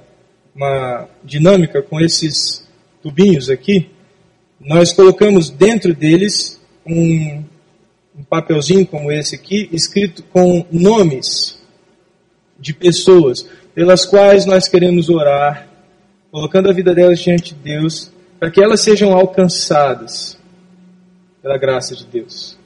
uma 0.56 1.08
dinâmica 1.24 1.82
com 1.82 2.00
esses 2.00 2.68
tubinhos 3.02 3.50
aqui, 3.50 3.90
nós 4.60 4.94
colocamos 4.94 5.50
dentro 5.50 5.94
deles 5.94 6.60
um, 6.86 7.44
um 8.18 8.24
papelzinho 8.24 8.86
como 8.86 9.12
esse 9.12 9.36
aqui, 9.36 9.70
escrito 9.72 10.24
com 10.24 10.66
nomes 10.72 11.60
de 12.60 12.74
pessoas 12.74 13.48
pelas 13.74 14.06
quais 14.06 14.46
nós 14.46 14.68
queremos 14.68 15.10
orar, 15.10 15.68
colocando 16.30 16.70
a 16.70 16.74
vida 16.74 16.94
delas 16.94 17.20
diante 17.20 17.56
de 17.56 17.62
Deus, 17.62 18.12
para 18.40 18.52
que 18.52 18.62
elas 18.62 18.82
sejam 18.82 19.14
alcançadas 19.14 20.38
pela 21.42 21.58
graça 21.58 21.96
de 21.96 22.06
Deus, 22.06 22.58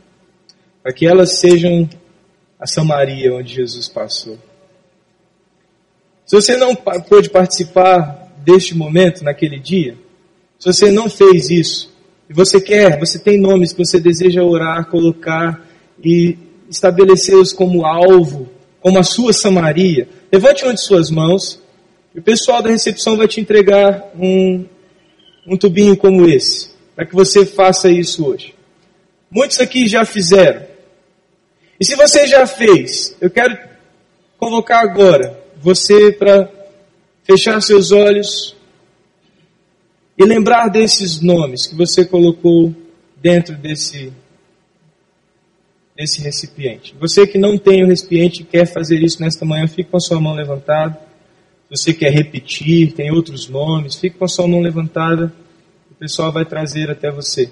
para 0.84 0.92
que 0.92 1.08
elas 1.08 1.38
sejam 1.40 1.90
a 2.60 2.68
Samaria 2.68 3.34
onde 3.34 3.54
Jesus 3.54 3.88
passou. 3.88 4.38
Se 6.26 6.36
você 6.36 6.58
não 6.58 6.76
pôde 6.76 7.30
participar 7.30 8.34
deste 8.44 8.76
momento 8.76 9.24
naquele 9.24 9.60
dia, 9.60 9.96
se 10.60 10.66
você 10.66 10.90
não 10.90 11.08
fez 11.08 11.52
isso, 11.52 11.94
e 12.28 12.34
você 12.34 12.60
quer, 12.60 13.00
você 13.00 13.20
tem 13.20 13.40
nomes 13.40 13.72
que 13.72 13.86
você 13.86 14.00
deseja 14.00 14.44
orar, 14.44 14.88
colocar 14.88 15.64
e 16.04 16.36
estabelecê-los 16.68 17.54
como 17.54 17.86
alvo, 17.86 18.50
como 18.82 18.98
a 18.98 19.04
sua 19.04 19.32
Samaria, 19.32 20.10
levante 20.32 20.64
uma 20.64 20.74
de 20.74 20.82
suas 20.82 21.12
mãos 21.12 21.62
e 22.16 22.20
o 22.20 22.24
pessoal 22.24 22.64
da 22.64 22.70
recepção 22.70 23.16
vai 23.16 23.28
te 23.28 23.40
entregar 23.40 24.12
um, 24.20 24.66
um 25.48 25.56
tubinho 25.56 25.96
como 25.96 26.28
esse, 26.28 26.72
para 26.96 27.06
que 27.06 27.14
você 27.14 27.46
faça 27.46 27.90
isso 27.90 28.26
hoje. 28.26 28.56
Muitos 29.30 29.60
aqui 29.60 29.88
já 29.88 30.04
fizeram. 30.04 30.66
E 31.80 31.86
se 31.86 31.96
você 31.96 32.26
já 32.26 32.48
fez, 32.48 33.16
eu 33.22 33.30
quero 33.30 33.56
convocar 34.40 34.82
agora 34.82 35.45
você 35.62 36.12
para 36.12 36.50
fechar 37.24 37.62
seus 37.62 37.92
olhos 37.92 38.56
e 40.18 40.24
lembrar 40.24 40.70
desses 40.70 41.20
nomes 41.22 41.68
que 41.68 41.76
você 41.76 42.06
colocou 42.06 42.74
dentro 43.18 43.56
desse, 43.56 44.14
desse 45.96 46.22
recipiente. 46.22 46.96
Você 47.00 47.26
que 47.26 47.38
não 47.38 47.58
tem 47.58 47.84
o 47.84 47.88
recipiente 47.88 48.42
e 48.42 48.46
quer 48.46 48.66
fazer 48.66 49.02
isso 49.02 49.22
nesta 49.22 49.44
manhã, 49.46 49.68
fique 49.68 49.90
com 49.90 49.98
a 49.98 50.00
sua 50.02 50.22
mão 50.22 50.34
levantada. 50.34 51.00
Você 51.70 51.94
quer 51.94 52.12
repetir, 52.12 52.94
tem 52.94 53.12
outros 53.12 53.50
nomes, 53.50 53.96
fique 53.96 54.18
com 54.18 54.26
a 54.26 54.30
sua 54.30 54.48
mão 54.48 54.62
levantada. 54.62 55.34
O 55.90 55.96
pessoal 55.96 56.32
vai 56.32 56.46
trazer 56.46 56.90
até 56.90 57.12
você. 57.12 57.50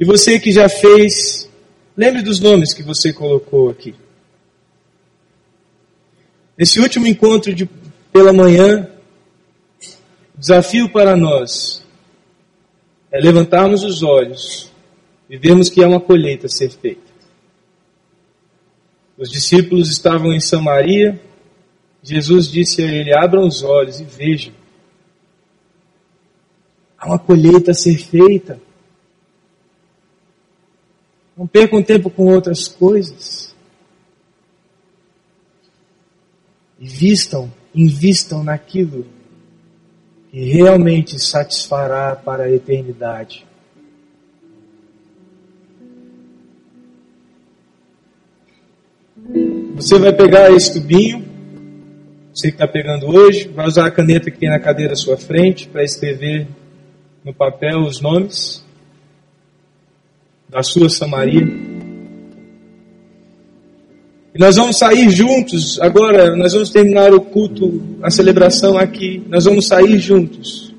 E 0.00 0.04
você 0.04 0.38
que 0.38 0.52
já 0.52 0.68
fez, 0.68 1.47
lembre 1.98 2.22
dos 2.22 2.38
nomes 2.38 2.72
que 2.72 2.84
você 2.84 3.12
colocou 3.12 3.68
aqui. 3.68 3.92
Nesse 6.56 6.78
último 6.78 7.08
encontro 7.08 7.52
de, 7.52 7.68
pela 8.12 8.32
manhã, 8.32 8.88
o 10.36 10.38
desafio 10.38 10.88
para 10.88 11.16
nós 11.16 11.84
é 13.10 13.20
levantarmos 13.20 13.82
os 13.82 14.04
olhos 14.04 14.70
e 15.28 15.36
vermos 15.36 15.68
que 15.68 15.82
há 15.82 15.88
uma 15.88 16.00
colheita 16.00 16.46
a 16.46 16.48
ser 16.48 16.70
feita. 16.70 17.08
Os 19.16 19.28
discípulos 19.28 19.90
estavam 19.90 20.32
em 20.32 20.38
Samaria, 20.38 21.20
Jesus 22.00 22.48
disse 22.48 22.80
a 22.80 22.86
ele: 22.86 23.12
abram 23.12 23.44
os 23.44 23.64
olhos 23.64 23.98
e 23.98 24.04
vejam. 24.04 24.54
Há 26.96 27.08
uma 27.08 27.18
colheita 27.18 27.72
a 27.72 27.74
ser 27.74 27.96
feita. 27.98 28.67
Não 31.38 31.46
percam 31.46 31.80
tempo 31.80 32.10
com 32.10 32.26
outras 32.26 32.66
coisas. 32.66 33.54
Invistam, 36.80 37.52
invistam 37.72 38.42
naquilo 38.42 39.06
que 40.32 40.40
realmente 40.50 41.16
satisfará 41.20 42.16
para 42.16 42.44
a 42.44 42.50
eternidade. 42.50 43.46
Você 49.76 49.96
vai 49.96 50.12
pegar 50.12 50.50
esse 50.50 50.74
tubinho, 50.74 51.24
você 52.34 52.48
que 52.48 52.56
está 52.56 52.66
pegando 52.66 53.06
hoje, 53.06 53.46
vai 53.46 53.66
usar 53.66 53.86
a 53.86 53.90
caneta 53.92 54.28
que 54.28 54.38
tem 54.38 54.50
na 54.50 54.58
cadeira 54.58 54.94
à 54.94 54.96
sua 54.96 55.16
frente 55.16 55.68
para 55.68 55.84
escrever 55.84 56.48
no 57.24 57.32
papel 57.32 57.78
os 57.82 58.00
nomes 58.00 58.66
da 60.48 60.62
sua 60.62 60.88
Samaria. 60.88 61.46
E 64.34 64.38
nós 64.38 64.56
vamos 64.56 64.78
sair 64.78 65.10
juntos, 65.10 65.80
agora 65.80 66.34
nós 66.36 66.52
vamos 66.52 66.70
terminar 66.70 67.12
o 67.12 67.20
culto, 67.20 67.80
a 68.02 68.10
celebração 68.10 68.78
aqui, 68.78 69.22
nós 69.28 69.44
vamos 69.44 69.66
sair 69.66 69.98
juntos. 69.98 70.72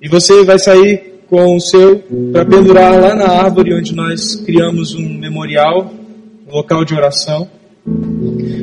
E 0.00 0.08
você 0.08 0.44
vai 0.44 0.58
sair 0.58 1.14
com 1.28 1.56
o 1.56 1.60
seu 1.60 2.02
para 2.32 2.44
pendurar 2.44 3.00
lá 3.00 3.14
na 3.14 3.26
árvore 3.26 3.74
onde 3.74 3.94
nós 3.94 4.36
criamos 4.36 4.94
um 4.94 5.18
memorial, 5.18 5.92
um 6.46 6.54
local 6.54 6.84
de 6.84 6.94
oração. 6.94 7.48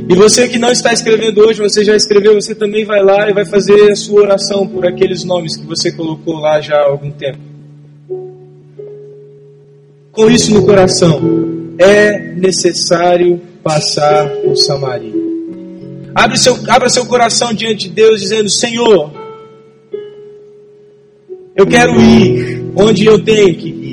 E 0.09 0.15
você 0.15 0.47
que 0.47 0.57
não 0.57 0.71
está 0.71 0.93
escrevendo 0.93 1.41
hoje, 1.41 1.59
você 1.59 1.83
já 1.83 1.95
escreveu, 1.95 2.33
você 2.33 2.55
também 2.55 2.85
vai 2.85 3.03
lá 3.03 3.29
e 3.29 3.33
vai 3.33 3.45
fazer 3.45 3.91
a 3.91 3.95
sua 3.95 4.21
oração 4.21 4.67
por 4.67 4.85
aqueles 4.85 5.23
nomes 5.23 5.55
que 5.57 5.65
você 5.65 5.91
colocou 5.91 6.35
lá 6.35 6.61
já 6.61 6.77
há 6.77 6.85
algum 6.85 7.11
tempo. 7.11 7.50
Com 10.11 10.29
isso 10.29 10.53
no 10.53 10.65
coração, 10.65 11.21
é 11.77 12.33
necessário 12.35 13.39
passar 13.63 14.27
por 14.27 14.57
Samaria. 14.57 15.13
Abre 16.13 16.37
seu, 16.37 16.57
abra 16.67 16.89
seu 16.89 17.05
coração 17.05 17.53
diante 17.53 17.87
de 17.87 17.95
Deus, 17.95 18.19
dizendo: 18.19 18.49
Senhor, 18.49 19.11
eu 21.55 21.65
quero 21.65 21.99
ir 22.01 22.65
onde 22.75 23.05
eu 23.05 23.23
tenho 23.23 23.55
que 23.55 23.69
ir. 23.69 23.91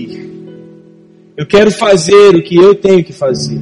Eu 1.37 1.47
quero 1.47 1.71
fazer 1.71 2.35
o 2.35 2.43
que 2.43 2.57
eu 2.57 2.75
tenho 2.75 3.05
que 3.05 3.13
fazer. 3.13 3.61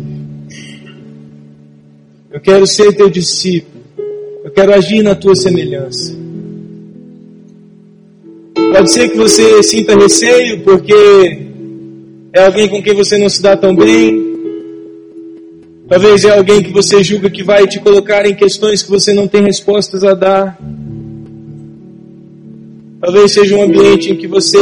Eu 2.33 2.41
quero 2.41 2.67
ser 2.67 2.95
teu 2.95 3.11
discípulo. 3.11 3.85
Eu 4.45 4.51
quero 4.51 4.73
agir 4.73 5.03
na 5.03 5.15
tua 5.15 5.35
semelhança. 5.35 6.17
Pode 8.73 8.93
ser 8.93 9.11
que 9.11 9.17
você 9.17 9.63
sinta 9.63 9.95
receio 9.95 10.61
porque 10.61 11.46
é 12.37 12.45
alguém 12.45 12.69
com 12.69 12.83
quem 12.83 12.93
você 12.93 13.17
não 13.17 13.31
se 13.31 13.41
dá 13.41 13.57
tão 13.57 13.75
bem. 13.75 14.37
Talvez 15.89 16.23
é 16.23 16.37
alguém 16.37 16.63
que 16.63 16.71
você 16.71 17.03
julga 17.03 17.31
que 17.31 17.43
vai 17.43 17.67
te 17.67 17.81
colocar 17.81 18.27
em 18.27 18.35
questões 18.35 18.83
que 18.83 18.91
você 18.91 19.15
não 19.15 19.27
tem 19.27 19.43
respostas 19.43 20.05
a 20.05 20.13
dar. 20.13 20.59
Talvez 23.01 23.33
seja 23.33 23.57
um 23.57 23.63
ambiente 23.63 24.13
em 24.13 24.17
que 24.17 24.27
você 24.27 24.59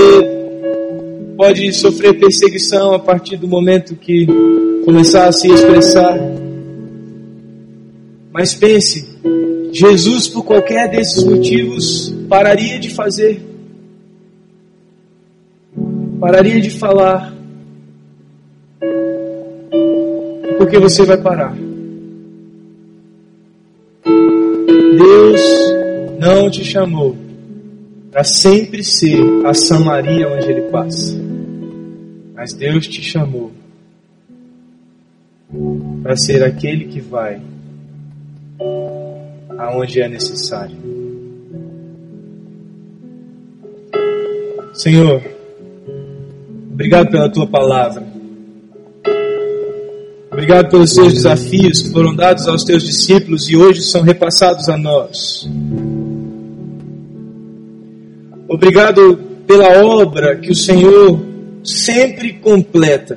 pode 1.36 1.72
sofrer 1.72 2.16
perseguição 2.16 2.92
a 2.92 2.98
partir 3.00 3.36
do 3.38 3.48
momento 3.48 3.96
que 3.96 4.24
começar 4.84 5.26
a 5.26 5.32
se 5.32 5.50
expressar. 5.50 6.16
Mas 8.32 8.54
pense, 8.54 9.04
Jesus, 9.72 10.28
por 10.28 10.44
qualquer 10.44 10.88
desses 10.88 11.24
motivos, 11.24 12.14
pararia 12.28 12.78
de 12.78 12.90
fazer, 12.90 13.42
pararia 16.20 16.60
de 16.60 16.70
falar, 16.70 17.34
porque 20.64 20.78
você 20.78 21.04
vai 21.04 21.18
parar. 21.18 21.54
Deus 24.96 25.40
não 26.18 26.50
te 26.50 26.64
chamou 26.64 27.14
para 28.10 28.24
sempre 28.24 28.82
ser 28.82 29.20
a 29.44 29.52
Samaria 29.52 30.26
onde 30.26 30.50
Ele 30.50 30.62
passa, 30.70 31.14
mas 32.34 32.54
Deus 32.54 32.86
te 32.86 33.02
chamou 33.02 33.52
para 36.02 36.16
ser 36.16 36.42
aquele 36.42 36.86
que 36.86 37.00
vai 37.00 37.42
aonde 39.58 40.00
é 40.00 40.08
necessário. 40.08 40.76
Senhor, 44.72 45.22
obrigado 46.72 47.10
pela 47.10 47.28
tua 47.28 47.46
palavra. 47.46 48.13
Obrigado 50.34 50.68
pelos 50.68 50.92
teus 50.92 51.14
desafios 51.14 51.80
que 51.80 51.90
foram 51.90 52.12
dados 52.12 52.48
aos 52.48 52.64
teus 52.64 52.82
discípulos 52.82 53.48
e 53.48 53.56
hoje 53.56 53.82
são 53.82 54.02
repassados 54.02 54.68
a 54.68 54.76
nós. 54.76 55.48
Obrigado 58.48 59.16
pela 59.46 59.84
obra 59.84 60.36
que 60.36 60.50
o 60.50 60.54
Senhor 60.54 61.24
sempre 61.62 62.32
completa. 62.32 63.16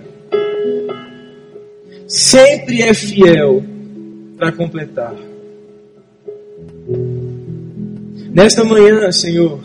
Sempre 2.07 2.84
é 2.84 2.93
fiel 2.93 3.63
para 4.38 4.51
completar. 4.51 5.15
Nesta 8.32 8.63
manhã, 8.63 9.11
Senhor, 9.11 9.59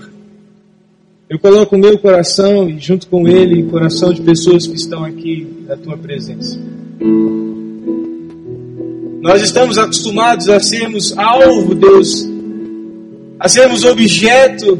eu 1.29 1.39
coloco 1.39 1.77
o 1.77 1.79
meu 1.79 1.99
coração 1.99 2.71
e 2.71 2.79
junto 2.79 3.09
com 3.09 3.29
ele 3.29 3.63
o 3.63 3.69
coração 3.69 4.11
de 4.11 4.23
pessoas 4.23 4.67
que 4.67 4.75
estão 4.75 5.05
aqui 5.05 5.47
na 5.67 5.77
tua 5.77 5.99
presença. 5.99 6.59
Nós 9.23 9.41
estamos 9.41 9.79
acostumados 9.79 10.49
a 10.49 10.59
sermos 10.59 11.17
alvo, 11.17 11.75
Deus, 11.75 12.29
a 13.39 13.49
sermos 13.49 13.85
objeto 13.85 14.79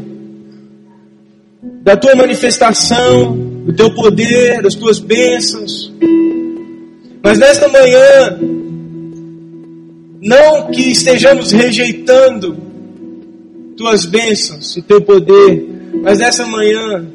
da 1.81 1.95
tua 1.95 2.15
manifestação, 2.15 3.35
do 3.65 3.73
teu 3.73 3.93
poder, 3.93 4.61
das 4.61 4.75
tuas 4.75 4.99
bênçãos. 4.99 5.91
Mas 7.23 7.39
nesta 7.39 7.67
manhã, 7.69 8.39
não 10.21 10.71
que 10.71 10.91
estejamos 10.91 11.51
rejeitando 11.51 12.57
tuas 13.77 14.05
bênçãos 14.05 14.75
e 14.77 14.81
teu 14.81 15.01
poder, 15.01 15.65
mas 16.03 16.19
essa 16.19 16.45
manhã 16.45 17.07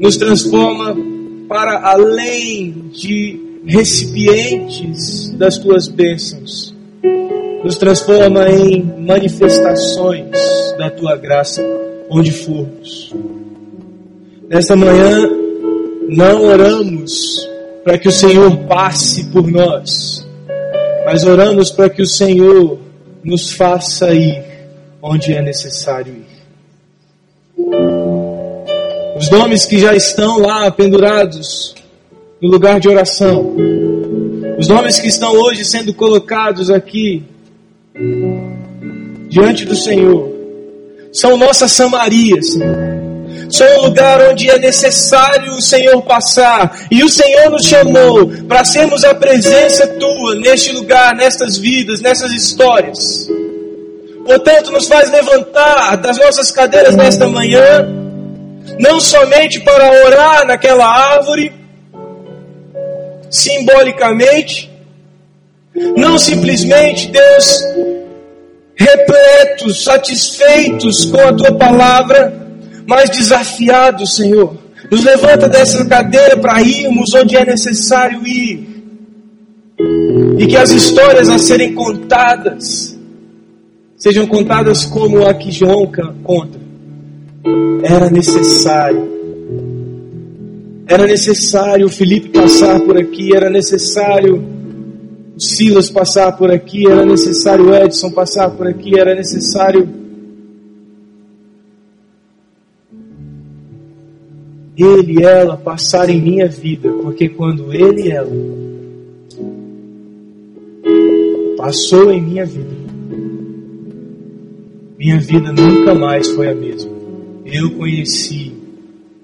nos 0.00 0.16
transforma 0.16 0.96
para 1.48 1.88
além 1.90 2.88
de 2.92 3.51
recipientes 3.66 5.30
das 5.30 5.58
tuas 5.58 5.88
bênçãos, 5.88 6.74
nos 7.64 7.76
transforma 7.76 8.48
em 8.50 8.82
manifestações 8.82 10.36
da 10.76 10.90
tua 10.90 11.16
graça 11.16 11.62
onde 12.10 12.32
formos. 12.32 13.14
Nessa 14.48 14.74
manhã, 14.74 15.30
não 16.08 16.46
oramos 16.46 17.48
para 17.84 17.96
que 17.98 18.08
o 18.08 18.12
Senhor 18.12 18.56
passe 18.66 19.24
por 19.26 19.50
nós, 19.50 20.26
mas 21.04 21.24
oramos 21.24 21.70
para 21.70 21.88
que 21.88 22.02
o 22.02 22.06
Senhor 22.06 22.78
nos 23.24 23.52
faça 23.52 24.12
ir 24.12 24.44
onde 25.00 25.32
é 25.32 25.40
necessário 25.40 26.12
ir. 26.12 26.32
Os 29.16 29.30
nomes 29.30 29.64
que 29.64 29.78
já 29.78 29.94
estão 29.94 30.38
lá 30.40 30.70
pendurados 30.70 31.74
no 32.42 32.48
lugar 32.50 32.80
de 32.80 32.88
oração, 32.88 33.54
os 34.58 34.66
nomes 34.66 34.98
que 34.98 35.06
estão 35.06 35.32
hoje 35.32 35.64
sendo 35.64 35.94
colocados 35.94 36.70
aqui 36.70 37.22
diante 39.28 39.64
do 39.64 39.76
Senhor, 39.76 40.28
são 41.12 41.36
nossa 41.36 41.68
Samaria, 41.68 42.42
Senhor. 42.42 43.00
São 43.48 43.66
um 43.78 43.82
lugar 43.84 44.30
onde 44.30 44.50
é 44.50 44.58
necessário 44.58 45.52
o 45.52 45.62
Senhor 45.62 46.02
passar. 46.02 46.86
E 46.90 47.04
o 47.04 47.08
Senhor 47.08 47.50
nos 47.50 47.66
chamou 47.66 48.28
para 48.48 48.64
sermos 48.64 49.04
a 49.04 49.14
presença 49.14 49.86
tua 49.86 50.34
neste 50.36 50.72
lugar, 50.72 51.14
nestas 51.14 51.58
vidas, 51.58 52.00
nessas 52.00 52.32
histórias. 52.32 53.28
Portanto, 54.24 54.72
nos 54.72 54.88
faz 54.88 55.10
levantar 55.10 55.96
das 55.96 56.16
nossas 56.18 56.50
cadeiras 56.50 56.96
nesta 56.96 57.28
manhã, 57.28 57.88
não 58.80 58.98
somente 59.00 59.60
para 59.60 60.06
orar 60.06 60.46
naquela 60.46 60.86
árvore, 60.86 61.61
simbolicamente, 63.32 64.70
não 65.96 66.18
simplesmente, 66.18 67.10
Deus, 67.10 67.64
repletos, 68.76 69.82
satisfeitos 69.82 71.06
com 71.06 71.18
a 71.18 71.32
tua 71.32 71.54
palavra, 71.54 72.46
mas 72.86 73.08
desafiados, 73.08 74.16
Senhor. 74.16 74.58
Nos 74.90 75.02
levanta 75.02 75.48
dessa 75.48 75.82
cadeira 75.86 76.36
para 76.36 76.60
irmos 76.60 77.14
onde 77.14 77.36
é 77.36 77.44
necessário 77.46 78.26
ir. 78.26 78.68
E 80.38 80.46
que 80.46 80.56
as 80.56 80.70
histórias 80.70 81.30
a 81.30 81.38
serem 81.38 81.74
contadas 81.74 82.98
sejam 83.96 84.26
contadas 84.26 84.84
como 84.84 85.24
a 85.24 85.32
que 85.32 85.50
João 85.50 85.90
conta. 86.22 86.60
Era 87.84 88.10
necessário. 88.10 89.11
Era 90.92 91.06
necessário 91.06 91.86
o 91.86 91.88
Felipe 91.88 92.28
passar 92.28 92.78
por 92.80 92.98
aqui, 92.98 93.34
era 93.34 93.48
necessário 93.48 94.44
o 95.34 95.40
Silas 95.40 95.88
passar 95.88 96.36
por 96.36 96.50
aqui, 96.50 96.86
era 96.86 97.06
necessário 97.06 97.70
o 97.70 97.74
Edson 97.74 98.10
passar 98.10 98.50
por 98.50 98.66
aqui, 98.66 99.00
era 99.00 99.14
necessário 99.14 99.88
ele 104.76 105.20
e 105.20 105.22
ela 105.22 105.56
passar 105.56 106.10
em 106.10 106.20
minha 106.20 106.46
vida, 106.46 106.92
porque 107.00 107.26
quando 107.26 107.72
ele 107.72 108.08
e 108.08 108.10
ela 108.10 108.30
passou 111.56 112.12
em 112.12 112.20
minha 112.20 112.44
vida. 112.44 112.76
Minha 114.98 115.18
vida 115.18 115.50
nunca 115.52 115.94
mais 115.94 116.28
foi 116.28 116.50
a 116.50 116.54
mesma. 116.54 116.92
Eu 117.46 117.70
conheci 117.78 118.52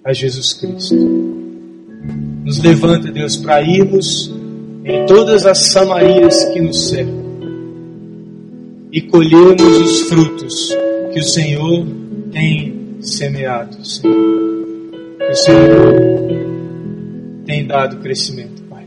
a 0.02 0.14
Jesus 0.14 0.54
Cristo. 0.54 1.37
Nos 2.48 2.62
levanta, 2.62 3.12
Deus, 3.12 3.36
para 3.36 3.60
irmos 3.60 4.34
em 4.82 5.04
todas 5.04 5.44
as 5.44 5.70
Samarias 5.70 6.46
que 6.46 6.62
nos 6.62 6.88
cercam 6.88 7.28
e 8.90 9.02
colhermos 9.02 9.76
os 9.76 10.00
frutos 10.04 10.74
que 11.12 11.20
o 11.20 11.22
Senhor 11.24 11.86
tem 12.32 12.96
semeado, 13.02 13.84
Senhor. 13.84 14.16
Que 15.18 15.30
o 15.30 15.34
Senhor 15.34 15.94
tem 17.44 17.66
dado 17.66 17.98
crescimento, 17.98 18.62
Pai. 18.62 18.86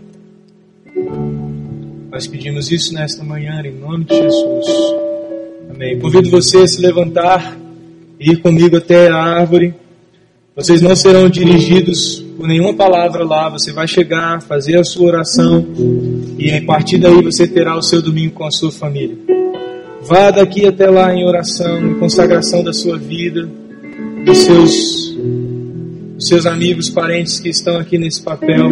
Nós 2.12 2.26
pedimos 2.26 2.72
isso 2.72 2.96
nesta 2.96 3.24
manhã, 3.24 3.62
em 3.64 3.76
nome 3.76 4.06
de 4.06 4.16
Jesus. 4.16 4.66
Amém. 5.70 6.00
Convido 6.00 6.32
você 6.32 6.58
a 6.58 6.68
se 6.68 6.82
levantar 6.82 7.56
e 8.20 8.32
ir 8.32 8.42
comigo 8.42 8.76
até 8.78 9.08
a 9.08 9.18
árvore. 9.18 9.76
Vocês 10.56 10.82
não 10.82 10.96
serão 10.96 11.30
dirigidos 11.30 12.26
nenhuma 12.48 12.74
palavra 12.74 13.24
lá. 13.24 13.50
Você 13.50 13.72
vai 13.72 13.88
chegar, 13.88 14.42
fazer 14.42 14.78
a 14.78 14.84
sua 14.84 15.08
oração 15.08 15.66
e 16.38 16.52
a 16.52 16.62
partir 16.64 16.98
daí 16.98 17.22
você 17.22 17.48
terá 17.48 17.76
o 17.78 17.82
seu 17.82 18.02
domingo 18.02 18.34
com 18.34 18.46
a 18.46 18.52
sua 18.52 18.72
família. 18.72 19.18
Vá 20.04 20.32
daqui 20.32 20.66
até 20.66 20.90
lá 20.90 21.14
em 21.14 21.26
oração, 21.26 21.80
em 21.80 22.00
consagração 22.00 22.64
da 22.64 22.74
sua 22.74 22.98
vida, 22.98 23.48
dos 24.26 24.38
seus, 24.40 25.16
dos 26.16 26.28
seus 26.28 26.46
amigos, 26.46 26.90
parentes 26.90 27.40
que 27.40 27.50
estão 27.50 27.78
aqui 27.78 27.98
nesse 27.98 28.22
papel. 28.22 28.70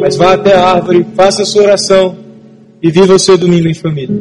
Mas 0.00 0.16
vá 0.16 0.34
até 0.34 0.54
a 0.54 0.64
árvore, 0.64 1.04
faça 1.16 1.42
a 1.42 1.46
sua 1.46 1.62
oração 1.62 2.16
e 2.82 2.90
viva 2.90 3.14
o 3.14 3.18
seu 3.18 3.36
domingo 3.36 3.68
em 3.68 3.74
família. 3.74 4.14